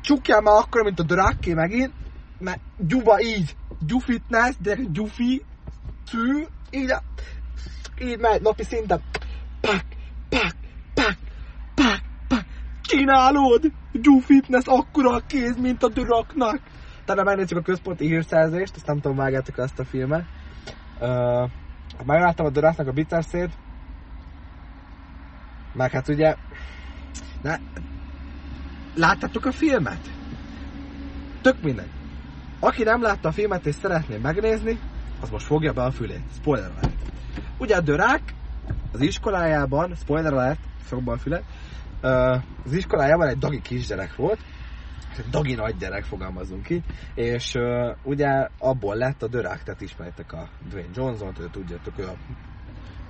[0.04, 1.92] Csukjál már akkor, mint a drákké megint,
[2.38, 5.44] mert gyuba így, gyufitness, de gyufi,
[6.06, 6.94] szű, így,
[8.00, 9.02] így megy napi szinten.
[9.60, 9.84] Pak,
[10.28, 10.54] pak,
[10.94, 11.16] pak,
[11.74, 12.44] pak, pak.
[12.82, 13.72] Csinálod!
[13.92, 16.60] Gyú Fitness akkora a kéz, mint a draknak.
[17.04, 20.24] Tehát megnézzük a központi hírszerzést, ezt nem tudom, vágjátok ezt a filmet.
[21.00, 21.50] Uh,
[22.04, 23.50] megláttam a draknak a bicepszét.
[25.72, 26.34] Meg hát ugye...
[27.42, 27.56] Ne,
[28.94, 30.10] láttátok a filmet?
[31.42, 31.90] Tök mindegy.
[32.60, 34.78] Aki nem látta a filmet és szeretné megnézni,
[35.20, 36.22] az most fogja be a fülét.
[36.34, 36.92] Spoiler alert.
[37.58, 38.34] Ugye a Dörák
[38.92, 41.44] az iskolájában, spoiler alert, fogba a fület,
[42.64, 44.38] az iskolájában egy dagi kisgyerek volt,
[45.16, 46.82] egy dagi nagy gyerek, fogalmazunk ki,
[47.14, 47.58] és
[48.02, 52.16] ugye abból lett a Dörák, tehát ismertek a Dwayne Johnson-t, hogy tudjátok, ő a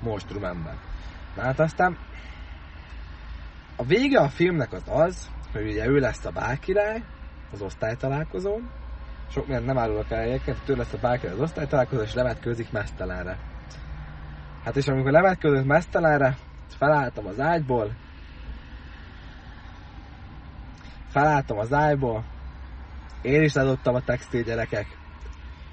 [0.03, 0.77] monstrum ember.
[1.37, 1.97] Na hát aztán
[3.77, 7.03] a vége a filmnek az az, hogy ugye ő lesz a bálkirály
[7.53, 8.71] az osztálytalálkozón,
[9.31, 13.39] sok mindent nem árulok el egyébként, tőle lesz a bálkirály az osztálytalálkozón, és levetkőzik mesztelenre.
[14.65, 16.37] Hát és amikor levetkőzött mesztelenre,
[16.79, 17.93] felálltam az ágyból,
[21.09, 22.25] felálltam az ágyból,
[23.23, 24.87] én is ledobtam a textil gyerekek.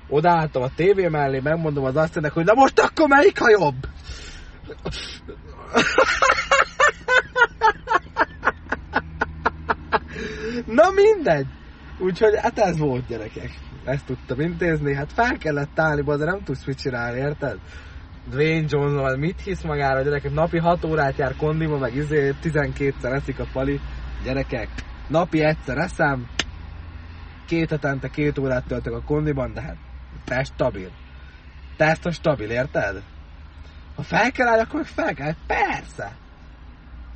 [0.07, 3.87] Odaálltam a tévé mellé, megmondom az asszonynak, hogy na most akkor melyik a jobb?
[10.65, 11.47] na mindegy.
[11.99, 13.51] Úgyhogy hát ez volt gyerekek.
[13.85, 17.57] Ezt tudtam intézni, hát fel kellett állni, de nem tudsz mit csinálni, érted?
[18.29, 23.39] Dwayne Johnson, mit hisz magára, gyerekek, napi 6 órát jár kondiba, meg izé 12-szer eszik
[23.39, 23.79] a pali.
[24.23, 24.69] Gyerekek,
[25.07, 26.27] napi egyszer eszem,
[27.47, 29.77] két hetente két órát töltök a kondiban, de hát
[30.25, 30.89] te stabil.
[31.77, 33.03] Te a stabil, érted?
[33.95, 35.33] Ha fel kell állni, akkor fel kell.
[35.47, 36.20] Persze!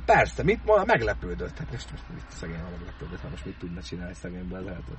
[0.06, 1.58] Persze, mit ma meglepődött?
[1.58, 4.98] Hát most, most mit szegény a meglepődött, hát most mit tudna csinálni szegényből az eltől?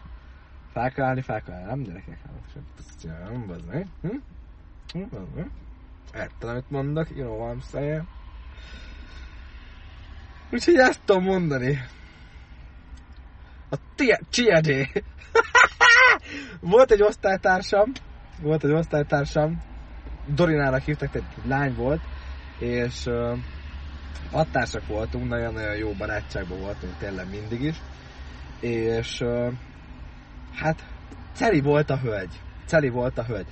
[0.94, 1.24] Kell állni,
[1.66, 2.18] nem gyerekek?
[2.24, 3.88] Hát most ezt csinálom, bazd meg.
[4.02, 4.18] Hm?
[4.94, 5.42] Hm?
[6.14, 8.04] Érted, amit mondok, you know what I'm saying?
[10.52, 11.80] Úgyhogy ezt tudom mondani.
[13.70, 13.78] A
[14.30, 14.92] tiedé.
[16.60, 17.92] volt egy osztálytársam,
[18.42, 19.62] volt egy osztálytársam,
[20.26, 22.02] Dorinának hívtak, egy lány volt,
[22.60, 23.38] és uh,
[24.32, 27.76] attársak voltunk, nagyon-nagyon jó barátságban voltunk tényleg mindig is,
[28.60, 29.24] és
[30.56, 30.86] hát
[31.34, 32.42] Celi volt a hölgy.
[32.66, 33.48] Celi volt a hölgy.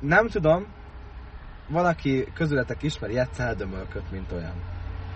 [0.00, 0.66] Nem tudom,
[1.68, 3.38] valaki közületek ismeri Jetsz
[4.10, 4.54] mint olyan.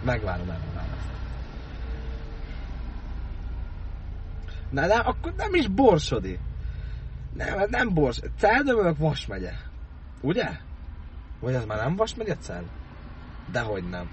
[0.05, 1.11] Megvárom el a választ.
[4.71, 6.39] Na, de akkor nem is borsodi.
[7.33, 8.21] Nem, hát nem bors.
[8.39, 9.53] Celdömölök Vas megye.
[10.21, 10.49] Ugye?
[11.41, 12.65] Vagy ez már nem Vas megyecel?
[13.51, 14.11] Dehogy nem.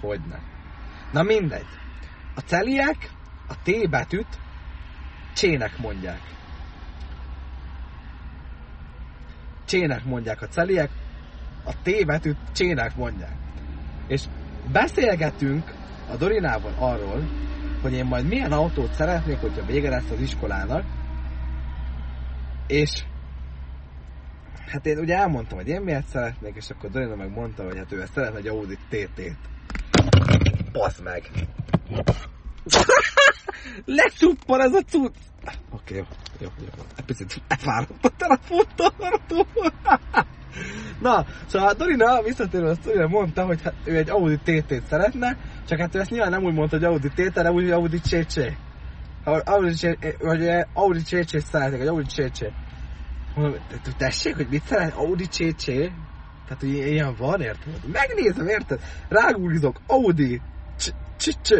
[0.00, 0.42] Hogy nem.
[1.12, 1.66] Na mindegy.
[2.34, 3.10] A celiek
[3.48, 4.38] a T betűt
[5.34, 6.20] csének mondják.
[9.64, 10.90] Csének mondják a celiek,
[11.64, 13.36] a T betűt csének mondják.
[14.06, 14.24] És
[14.72, 15.74] beszélgetünk
[16.10, 17.28] a Dorinával arról,
[17.82, 20.84] hogy én majd milyen autót szeretnék, hogyha vége lesz az iskolának,
[22.66, 23.04] és
[24.66, 27.92] hát én ugye elmondtam, hogy én miért szeretnék, és akkor Dorina meg mondta, hogy hát
[27.92, 29.53] ő ezt szeretne egy Audi TT-t.
[30.72, 31.30] Basz meg!
[33.84, 35.14] Lecsuppan ez a cucc!
[35.70, 36.06] Oké, okay,
[36.40, 36.82] jó, jó, jó.
[36.96, 38.92] Egy picit elfáradt a telefontól.
[41.00, 45.36] Na, szóval a Dorina visszatérő a sztorira mondta, hogy hát ő egy Audi TT-t szeretne,
[45.68, 47.98] csak hát ő ezt nyilván nem úgy mondta, hogy Audi TT, hanem úgy, hogy Audi
[48.00, 48.36] CC.
[49.24, 52.40] Audi, vagy Audi CC szeretnék, egy Audi CC.
[53.34, 53.60] Mondom,
[53.96, 54.94] tessék, hogy mit szeret?
[54.94, 55.66] Audi CC?
[56.48, 57.72] Tehát, ilyen van, érted?
[57.92, 58.80] Megnézem, érted?
[59.08, 60.40] Rágúlizok, Audi
[61.16, 61.50] CC.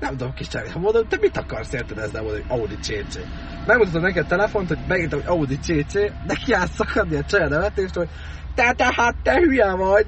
[0.00, 0.72] Nem tudom, kis csávét.
[0.72, 3.18] Ha mondom, te mit akarsz, érted ezzel mondani, hogy Audi CC?
[3.66, 5.92] Megmutatom neked telefont, hogy megint, hogy Audi CC,
[6.26, 8.08] de ki áll szakadni a csaj nevetést, hogy
[8.54, 10.06] te te hát te hülye vagy,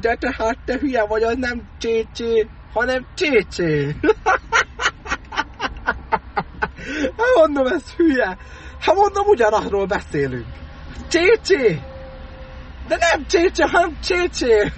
[0.00, 2.20] de hát te hülye vagy, az nem CC,
[2.72, 3.58] hanem CC.
[7.16, 8.36] Hát mondom, ez hülye.
[8.80, 10.46] Hát mondom, ugyanarról beszélünk.
[11.08, 11.80] Csécsé!
[12.88, 14.72] De nem csécsé, hanem csécsé!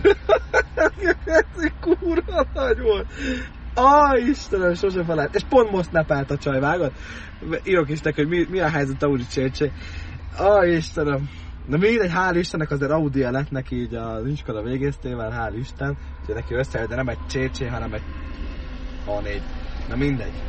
[1.24, 3.06] ez kurva nagy volt.
[3.74, 5.34] Ah, Istenem, sose felállt.
[5.34, 6.92] És pont most nepált a csaj, vágod?
[7.64, 9.72] Írok is neki, hogy mi, mi a helyzet Audi csécsé.
[10.36, 11.28] Ah, Istenem.
[11.66, 15.96] Na mindegy, hál' Istennek azért audi lett neki így az iskola végeztével, hál' Isten.
[16.20, 18.02] Úgyhogy neki összejött, de nem egy csécsé, hanem egy
[19.06, 19.40] A4.
[19.88, 20.42] Na mindegy.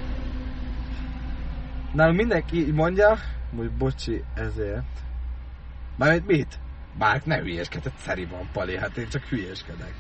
[1.94, 3.18] Na mindenki mondja,
[3.56, 4.86] hogy bocsi ezért.
[5.98, 6.60] Mármint mit?
[6.98, 9.94] Bár ne hülyeskedett, szeri van, Pali, hát én csak hülyeskedek.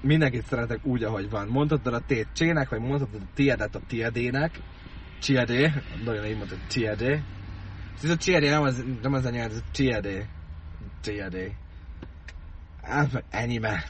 [0.00, 1.48] Mindenkit szeretek úgy, ahogy van.
[1.48, 4.60] Mondhatod a tét csének, vagy mondhatod a tiédet a tiedének.
[5.20, 5.72] Csiedé,
[6.04, 7.22] nagyon így mondtad, csiedé.
[8.02, 10.26] Ez a csiedé nem az, nem az anyád, ez a csiedé.
[11.00, 11.54] Csiedé.
[12.82, 13.84] Hát, ennyi már.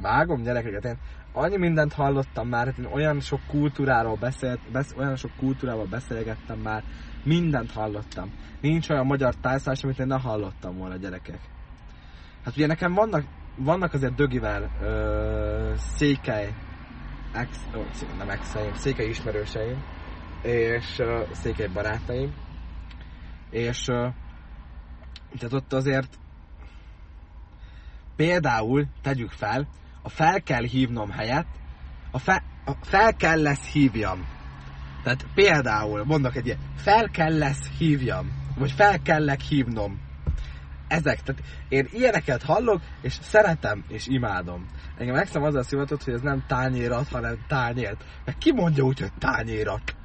[0.00, 0.98] Vágom gyerekeket, én
[1.32, 6.58] annyi mindent hallottam már, hát én olyan sok kultúráról beszélt, besz, olyan sok kultúrával beszélgettem
[6.58, 6.82] már,
[7.24, 8.32] mindent hallottam.
[8.60, 11.40] Nincs olyan magyar tájszás, amit én ne hallottam volna, gyerekek.
[12.44, 13.24] Hát ugye nekem vannak,
[13.56, 16.54] vannak azért dögivel ö, székely,
[17.32, 17.80] ex, ó,
[18.18, 19.84] nem exeim, székely ismerőseim,
[20.42, 22.34] és ö, székely barátaim,
[23.50, 24.08] és ö,
[25.38, 26.18] tehát ott azért
[28.16, 29.68] például, tegyük fel,
[30.02, 31.48] a fel kell hívnom helyett,
[32.10, 34.26] a, fe, a fel kell lesz hívjam.
[35.02, 40.00] Tehát például mondok egy ilyen, fel kell lesz hívjam, vagy fel kellek hívnom.
[40.88, 44.66] Ezek, tehát én ilyeneket hallok, és szeretem, és imádom.
[44.98, 48.04] Engem megszem azzal szivatott, hogy ez nem tányérat, hanem tányért.
[48.24, 49.96] Mert ki mondja úgy, hogy tányérat?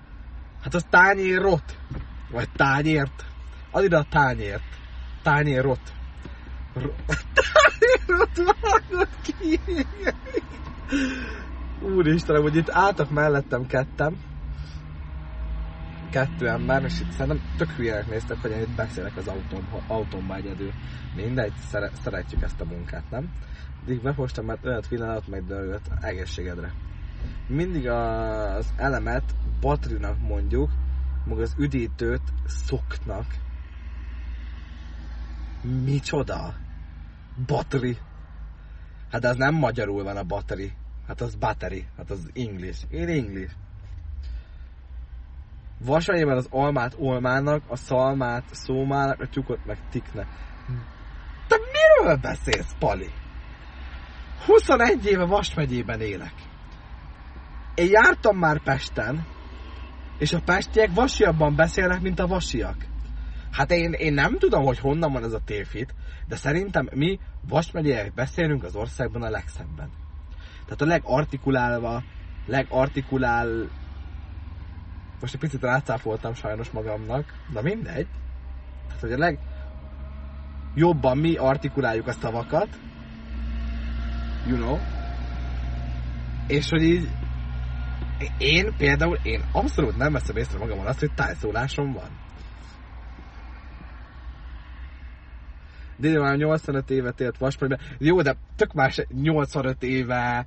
[0.64, 1.78] Hát az tányérot,
[2.32, 3.26] vagy tányért.
[3.72, 4.64] Az ide a tányért.
[5.22, 5.80] Tányérot.
[7.34, 9.60] Tányérot vágod ki.
[11.82, 14.16] Úristenem, hogy itt álltak mellettem kettem.
[16.14, 20.36] Kettő ember, és itt szerintem tök hülyének néztek, hogy én itt beszélek az autóm, autómba
[20.36, 20.72] egyedül.
[21.16, 23.32] Mindegy, szere, szeretjük ezt a munkát, nem?
[23.82, 26.74] Addig befostam, mert olyat pillanat megdörgött egészségedre.
[27.47, 29.24] Mindig az elemet
[29.61, 30.72] batrinak mondjuk,
[31.26, 33.26] meg az üdítőt szoknak.
[35.86, 36.55] Micsoda?
[37.45, 37.97] Battery.
[39.11, 40.74] Hát az nem magyarul van a battery.
[41.07, 41.86] Hát az battery.
[41.97, 42.84] Hát az English.
[42.89, 43.53] Én English.
[45.86, 50.27] Vasanyében az almát olmának, a szalmát szómának, a tyukot meg tiknek.
[51.47, 53.09] Te miről beszélsz, Pali?
[54.45, 56.34] 21 éve Vas megyében élek.
[57.75, 59.25] Én jártam már Pesten,
[60.17, 62.86] és a pestiek vasiabban beszélnek, mint a vasiak.
[63.51, 65.95] Hát én, én nem tudom, hogy honnan van ez a tévhit,
[66.27, 67.71] de szerintem mi Vas
[68.15, 69.89] beszélünk az országban a legszebben.
[70.63, 72.03] Tehát a legartikulálva,
[72.45, 73.69] legartikulál...
[75.24, 78.07] Most egy picit rácáfoltam sajnos magamnak, de mindegy.
[78.86, 79.39] Tehát, hogy a leg
[80.76, 82.67] jobban mi artikuláljuk a szavakat,
[84.47, 84.78] you know,
[86.47, 87.09] és hogy így
[88.38, 92.09] én például, én abszolút nem veszem észre magamon azt, hogy tájszólásom van.
[95.97, 97.80] Dél már 85 évet élt Vasmegyben.
[97.97, 100.45] Jó, de tök más 85 éve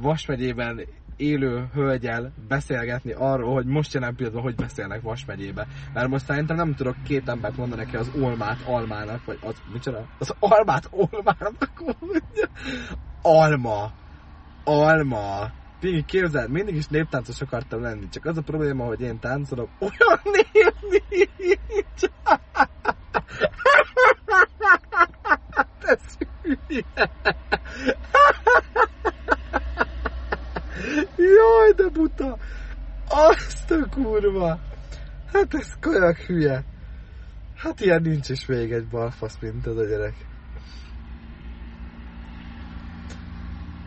[0.00, 0.80] Vasmegyében
[1.18, 5.66] élő hölgyel beszélgetni arról, hogy most jelen pillanatban hogy beszélnek Vas megyébe.
[5.94, 10.06] Mert most szerintem nem tudok két embert mondani neki az olmát almának, vagy az, micsoda?
[10.18, 12.48] Az almát olmának mondja.
[13.22, 13.92] Alma.
[14.64, 15.50] Alma.
[15.80, 20.20] Tényleg képzeld, mindig is néptáncos akartam lenni, csak az a probléma, hogy én táncolok, olyan
[20.24, 20.72] név
[21.36, 22.02] nincs.
[25.80, 26.18] Ez.
[31.16, 32.38] Jaj, de buta!
[33.08, 34.58] Azt a kurva!
[35.32, 36.64] Hát ez kajak hülye.
[37.56, 40.14] Hát ilyen nincs is még egy balfasz, mint az a gyerek.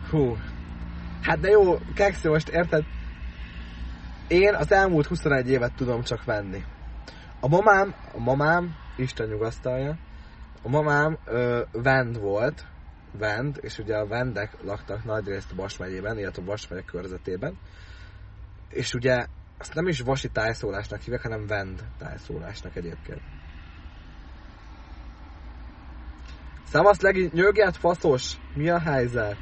[0.10, 0.38] Hú.
[1.22, 2.84] Hát de jó, Kekszi, most érted?
[4.28, 6.64] Én az elmúlt 21 évet tudom csak venni.
[7.40, 9.98] A mamám, a mamám, Isten nyugasztalja,
[10.62, 12.66] a mamám ö, vend volt,
[13.18, 17.58] vend, és ugye a vendek laktak nagyrészt Vas megyében, illetve Vas megye körzetében.
[18.70, 19.26] És ugye
[19.58, 23.22] azt nem is vasi tájszólásnak hívják, hanem vend tájszólásnak egyébként.
[26.64, 28.38] Szavasz legi, nyögját faszos!
[28.54, 29.38] Mi a helyzet?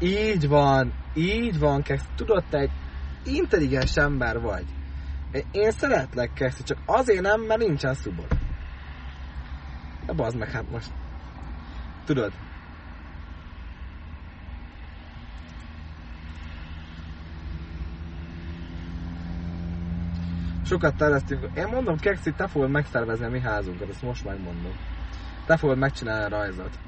[0.00, 2.02] Így van, így van, Kex.
[2.16, 2.70] Tudod, te egy
[3.24, 4.64] intelligens ember vagy.
[5.50, 8.37] Én szeretlek, Kex, csak azért nem, mert nincsen szubod.
[10.08, 10.90] De bazd meg, hát most...
[12.04, 12.32] Tudod?
[20.64, 21.48] Sokat terveztünk.
[21.56, 24.72] Én mondom, Keksi, te fogod megszervezni a mi házunkat, ezt most megmondom.
[25.46, 26.78] Te fogod megcsinálni a rajzot.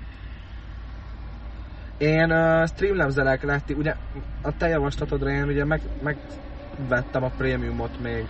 [1.99, 3.95] Én uh, streamlemzelek letti, ugye
[4.43, 8.29] a te javaslatodra én ugye meg, megvettem a prémiumot még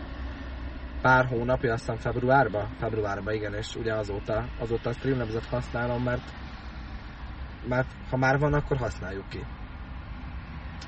[1.00, 6.32] pár hónapja, aztán februárban, februárban igen, és ugye azóta, azóta a streamlabs használom, mert,
[7.68, 9.44] mert ha már van, akkor használjuk ki.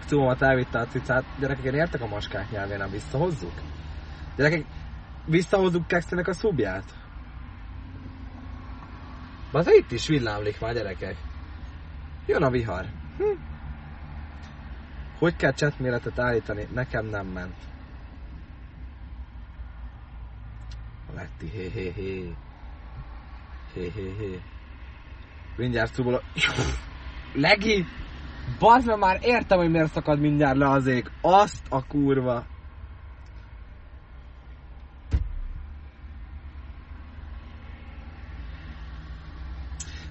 [0.07, 3.55] Szóval elvitte a cicát, gyerekek, én értek a maskák nyelvén, nem visszahozzuk?
[4.37, 4.65] Gyerekek,
[5.27, 6.85] visszahozzuk Kexinek a szubját?
[9.53, 11.17] Az itt is villámlik már, gyerekek.
[12.27, 12.87] Jön a vihar.
[13.19, 13.25] Hm.
[15.19, 16.69] Hogy kell chat méretet állítani?
[16.73, 17.72] Nekem nem ment.
[21.15, 22.35] Letti, hé, hé, hé.
[23.75, 24.41] Hé, hé, hé.
[25.57, 26.23] Mindjárt szubol.
[27.35, 27.85] Legi!
[28.59, 31.11] Bazd már értem, hogy miért szakad mindjárt le az ég.
[31.21, 32.47] Azt a kurva.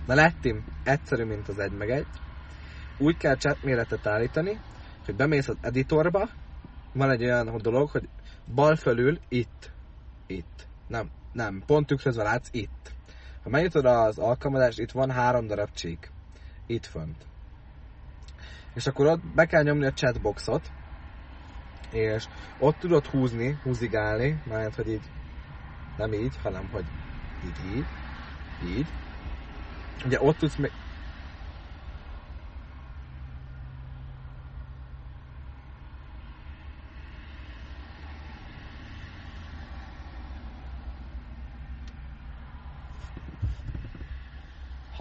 [0.05, 2.07] Na lettim, egyszerű, mint az egy meg egy.
[2.97, 4.59] Úgy kell chat méretet állítani,
[5.05, 6.29] hogy bemész az editorba,
[6.93, 8.09] van egy olyan dolog, hogy
[8.55, 9.71] bal fölül itt,
[10.27, 12.93] itt, nem, nem, pont tükrözve látsz itt.
[13.43, 16.11] Ha megnyitod az alkalmazást, itt van három darab csík.
[16.67, 17.25] Itt fönt.
[18.73, 20.71] És akkor ott be kell nyomni a chatboxot,
[21.91, 22.25] és
[22.59, 25.09] ott tudod húzni, húzigálni, mert hogy így,
[25.97, 26.85] nem így, hanem hogy
[27.45, 27.85] így, így,
[28.77, 28.87] így.
[30.05, 30.57] Ugye ott tudsz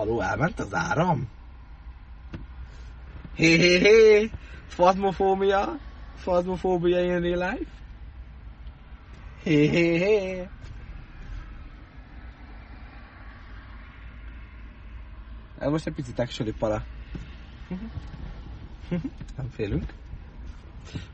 [0.00, 1.28] Haló, elment az áram?
[3.34, 4.30] Hé, hé, hé!
[4.66, 5.78] Fazmofóbia?
[6.14, 7.70] Fazmofóbia in real life?
[9.42, 10.48] Hé, hé, hé!
[15.58, 16.84] Ez most egy picit actually para.
[19.36, 19.94] Nem félünk.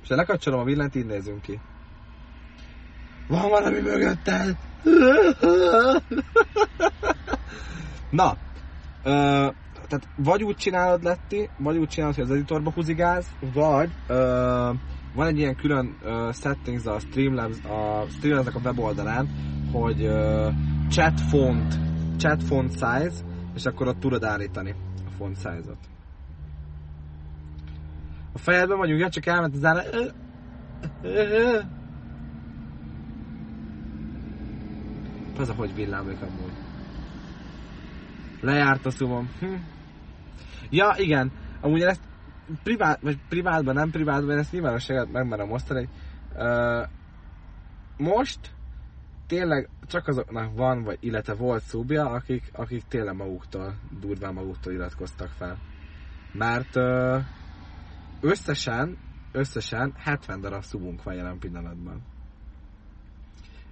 [0.03, 1.61] És lekapcsolom a villanyt, így nézünk ki.
[3.27, 4.57] Van valami mögötted!
[8.11, 8.37] Na,
[9.07, 9.49] Ö,
[9.89, 14.15] tehát vagy úgy csinálod Letti, vagy úgy csinálod, hogy az editorba húzigálsz, vagy ö,
[15.15, 19.29] van egy ilyen külön ö, settings a Streamlabs, a Streamlabs a weboldalán,
[19.73, 20.49] hogy ö,
[20.91, 21.79] chat font,
[22.19, 24.75] chat font size, és akkor ott tudod állítani
[25.07, 25.79] a font size-ot.
[28.33, 29.83] A fejedben vagyunk, ja, csak elment az áll...
[35.39, 36.56] Ez a hogy villámlik amúgy.
[38.41, 39.31] Lejárt a szuvom.
[39.41, 39.55] Hm.
[40.71, 41.33] Ja, igen.
[41.61, 42.01] Amúgy ezt
[42.63, 45.89] privát, vagy privátban, nem privátban, ezt nyilvánosságot megmerem osztani.
[46.35, 46.89] Uh,
[47.97, 48.39] most
[49.27, 55.29] tényleg csak azoknak van, vagy illetve volt szúbja, akik, akik tényleg maguktól, durván maguktól iratkoztak
[55.29, 55.59] fel.
[56.33, 57.25] Mert uh,
[58.21, 58.99] összesen,
[59.33, 62.03] összesen 70 darab szubunk van jelen pillanatban.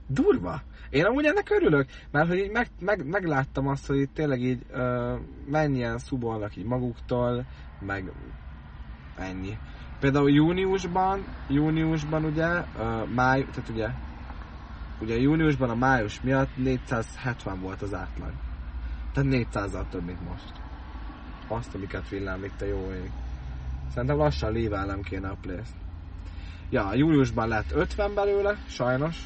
[0.06, 0.62] Durva!
[0.90, 5.18] Én amúgy ennek örülök, mert hogy így meg, meg, megláttam azt, hogy tényleg így uh,
[5.46, 7.44] mennyien szubolnak így maguktól,
[7.80, 8.12] meg
[9.16, 9.58] ennyi.
[10.00, 13.88] Például júniusban, júniusban ugye, uh, máj, tehát ugye,
[15.00, 18.32] ugye júniusban a május miatt 470 volt az átlag.
[19.12, 20.52] Tehát 400-al több, mint most.
[21.48, 23.10] Azt, amiket villámlik, te jó ég.
[23.92, 25.82] Szerintem lassan léválnem kéne a place
[26.70, 29.16] Ja, júliusban lett 50 belőle, sajnos.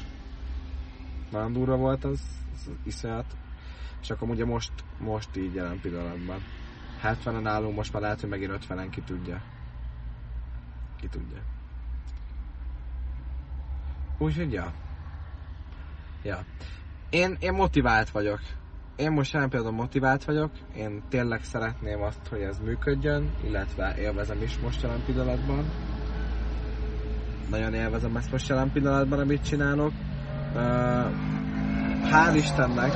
[1.31, 2.21] Nagyon durva volt az,
[2.53, 3.25] az iszonyat.
[4.01, 6.43] És akkor ugye most, most így jelen pillanatban.
[7.03, 9.41] 70-en állunk, most már lehet, hogy megint 50-en ki tudja.
[10.99, 11.41] Ki tudja.
[14.17, 14.73] Úgyhogy ja.
[16.23, 16.39] Ja.
[17.09, 18.39] Én, én motivált vagyok.
[18.95, 20.51] Én most jelen például motivált vagyok.
[20.75, 25.65] Én tényleg szeretném azt, hogy ez működjön, illetve élvezem is most jelen pillanatban.
[27.49, 29.91] Nagyon élvezem ezt most jelen pillanatban, amit csinálok.
[30.53, 32.91] Hál' Istennek,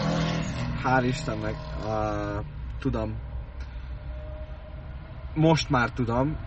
[0.83, 2.45] hál' Istennek, uh,
[2.79, 3.15] tudom,
[5.33, 6.37] most már tudom,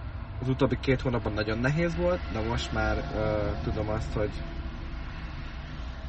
[0.41, 4.31] az utóbbi két hónapban nagyon nehéz volt, de most már uh, tudom azt, hogy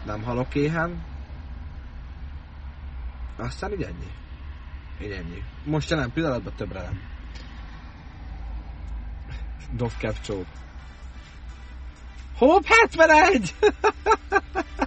[0.06, 1.04] nem halok éhen.
[3.38, 4.12] Aztán így ennyi.
[5.02, 5.44] Így ennyi.
[5.64, 7.00] Most jelen pillanatban többre nem.
[9.72, 10.46] Dove Capture.
[12.38, 13.56] Hopp, 71!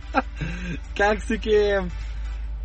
[0.93, 1.87] Kekszikém!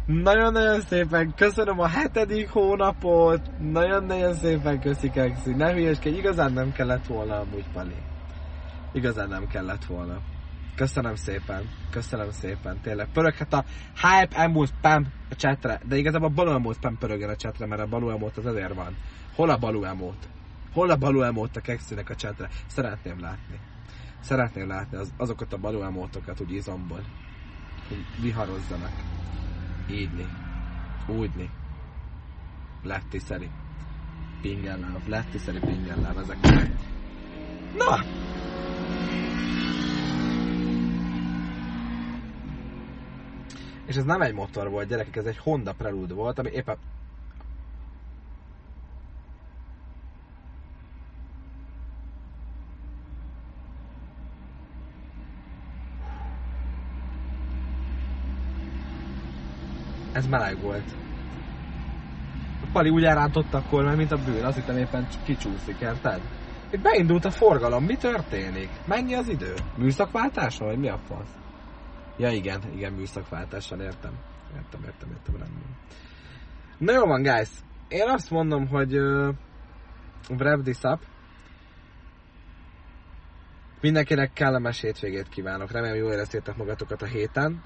[0.06, 5.54] Nagyon-nagyon szépen köszönöm a hetedik hónapot, nagyon-nagyon szépen köszi Kekszi.
[5.54, 7.96] Ne hülyeskedj, igazán nem kellett volna amúgy Pali.
[8.94, 10.18] Igazán nem kellett volna.
[10.76, 13.08] Köszönöm szépen, köszönöm szépen, tényleg.
[13.14, 17.36] Pöröghet a hype emote spam a chatre, de igazából a balú emote spam pörögön a
[17.36, 18.98] chatre, mert a balú emote az azért van.
[19.36, 20.28] Hol a balú emote?
[20.74, 22.50] Hol a balú emote a kekszűnek a chatre?
[22.68, 23.60] Szeretném látni.
[24.20, 27.02] Szeretném látni az, azokat a balú emotokat úgy izomból.
[27.88, 28.92] Hogy viharozzanak.
[29.90, 30.28] Ígyni.
[31.08, 31.50] Úgyni.
[32.84, 33.50] Letti szeri.
[34.42, 35.08] Pingelláv.
[35.08, 36.18] Letti szeri pingelláv.
[36.18, 36.38] Ezek.
[37.78, 38.04] Na!
[43.86, 46.78] És ez nem egy motor volt, gyerekek, ez egy Honda Prelude volt, ami éppen
[60.16, 60.96] Ez meleg volt.
[62.62, 66.22] A Pali úgy elrántotta a kormány, mint a bőr, azt hittem éppen kicsúszik, érted?
[66.72, 68.70] Itt beindult a forgalom, mi történik?
[68.86, 69.54] Mennyi az idő?
[69.78, 71.30] Műszakváltáson, vagy mi a fasz?
[72.18, 74.12] Ja igen, igen, műszakváltással értem.
[74.56, 75.78] Értem, értem, értem, rendben.
[76.78, 77.50] Na jó van, guys.
[77.88, 79.34] Én azt mondom, hogy uh,
[80.30, 81.00] wrap this up.
[83.82, 85.72] Mindenkinek kellemes hétvégét kívánok.
[85.72, 87.64] Remélem jól éreztétek magatokat a héten.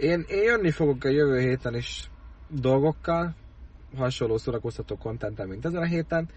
[0.00, 2.10] Én, én jönni fogok a jövő héten is
[2.48, 3.34] dolgokkal,
[3.96, 6.28] hasonló szórakoztató kontentem, mint ezen a héten.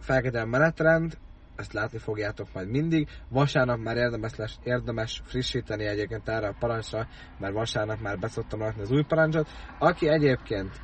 [0.00, 1.18] Felkedem menetrend,
[1.56, 3.08] ezt látni fogjátok majd mindig.
[3.28, 7.06] Vasárnap már érdemes, lesz, érdemes frissíteni egyébként erre a parancsra,
[7.38, 9.48] mert vasárnap már beszoktam látni az új parancsot.
[9.78, 10.80] Aki egyébként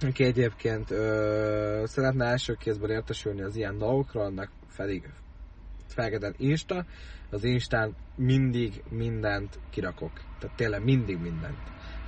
[0.00, 5.08] aki egyébként ö, szeretne első kézből értesülni az ilyen dolgokról, annak pedig
[5.96, 6.84] felgeden Insta,
[7.30, 10.12] az Instán mindig mindent kirakok.
[10.38, 11.58] Tehát tényleg mindig mindent.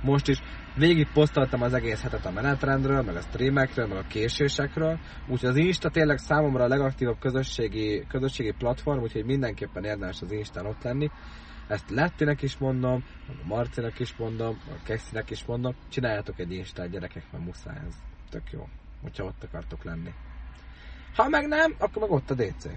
[0.01, 0.41] Most is
[0.75, 5.55] végig posztoltam az egész hetet a menetrendről, meg a streamekről, meg a késésekről, úgyhogy az
[5.55, 11.09] Insta tényleg számomra a legaktívabb közösségi, közösségi platform, úgyhogy mindenképpen érdemes az Instán ott lenni.
[11.67, 16.89] Ezt Lettinek is mondom, a Marcinak is mondom, a Kexinek is mondom, csináljátok egy Instát,
[16.89, 17.95] gyerekek, mert muszáj ez.
[18.29, 18.67] Tök jó,
[19.01, 20.13] hogyha ott akartok lenni.
[21.15, 22.67] Ha meg nem, akkor meg ott a DC.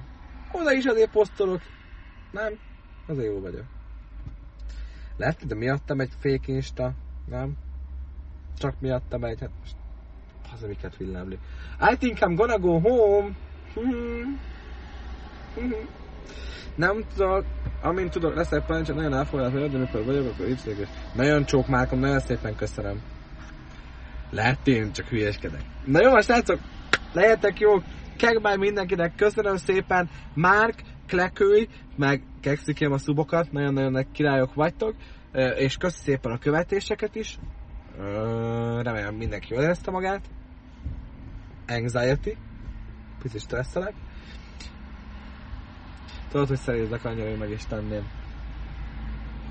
[0.53, 1.61] Oda is azért posztolok.
[2.31, 2.59] Nem?
[3.07, 3.65] Azért jó vagyok.
[5.17, 6.93] Lehet, de miattam egy fake Insta,
[7.29, 7.57] nem?
[8.59, 9.77] Csak miattam egy, hát most
[10.55, 11.39] az, amiket villámlik.
[11.93, 13.31] I think I'm gonna go home.
[16.75, 17.45] Nem tudok,
[17.83, 20.89] amint tudok, lesz egy parancsot, nagyon elfogadott vagyok, de mikor vagyok, akkor ipszéges.
[21.15, 23.03] Nagyon csók Márkom, nagyon szépen köszönöm.
[24.31, 25.61] Lehet én csak hülyeskedek.
[25.85, 26.59] Na jó, srácok,
[27.13, 27.83] lehetek jó,
[28.17, 34.95] Kegbáj mindenkinek, köszönöm szépen, Márk, Klekőj, meg kekszikém a szubokat, nagyon-nagyon királyok vagytok,
[35.57, 37.39] és köszi szépen a követéseket is.
[38.83, 40.21] Remélem mindenki jól érezte magát.
[41.69, 42.37] Anxiety.
[43.23, 43.95] Picit stresszelek.
[46.31, 48.11] Tudod, hogy szerézek annyira, hogy meg is tenném.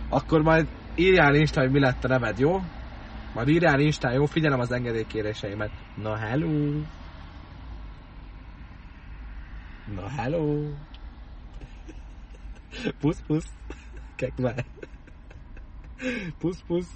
[0.09, 2.61] Akkor majd írjál Insta, hogy mi lett a neved, jó?
[3.33, 4.25] Majd írjál Insta, jó?
[4.25, 5.71] Figyelem az engedélykéréseimet.
[5.95, 6.81] Na, hello!
[9.91, 10.73] Na, hallo.
[13.01, 13.43] Bus, Bus.
[14.17, 14.63] Guck mal.
[16.39, 16.87] Bus, Bus.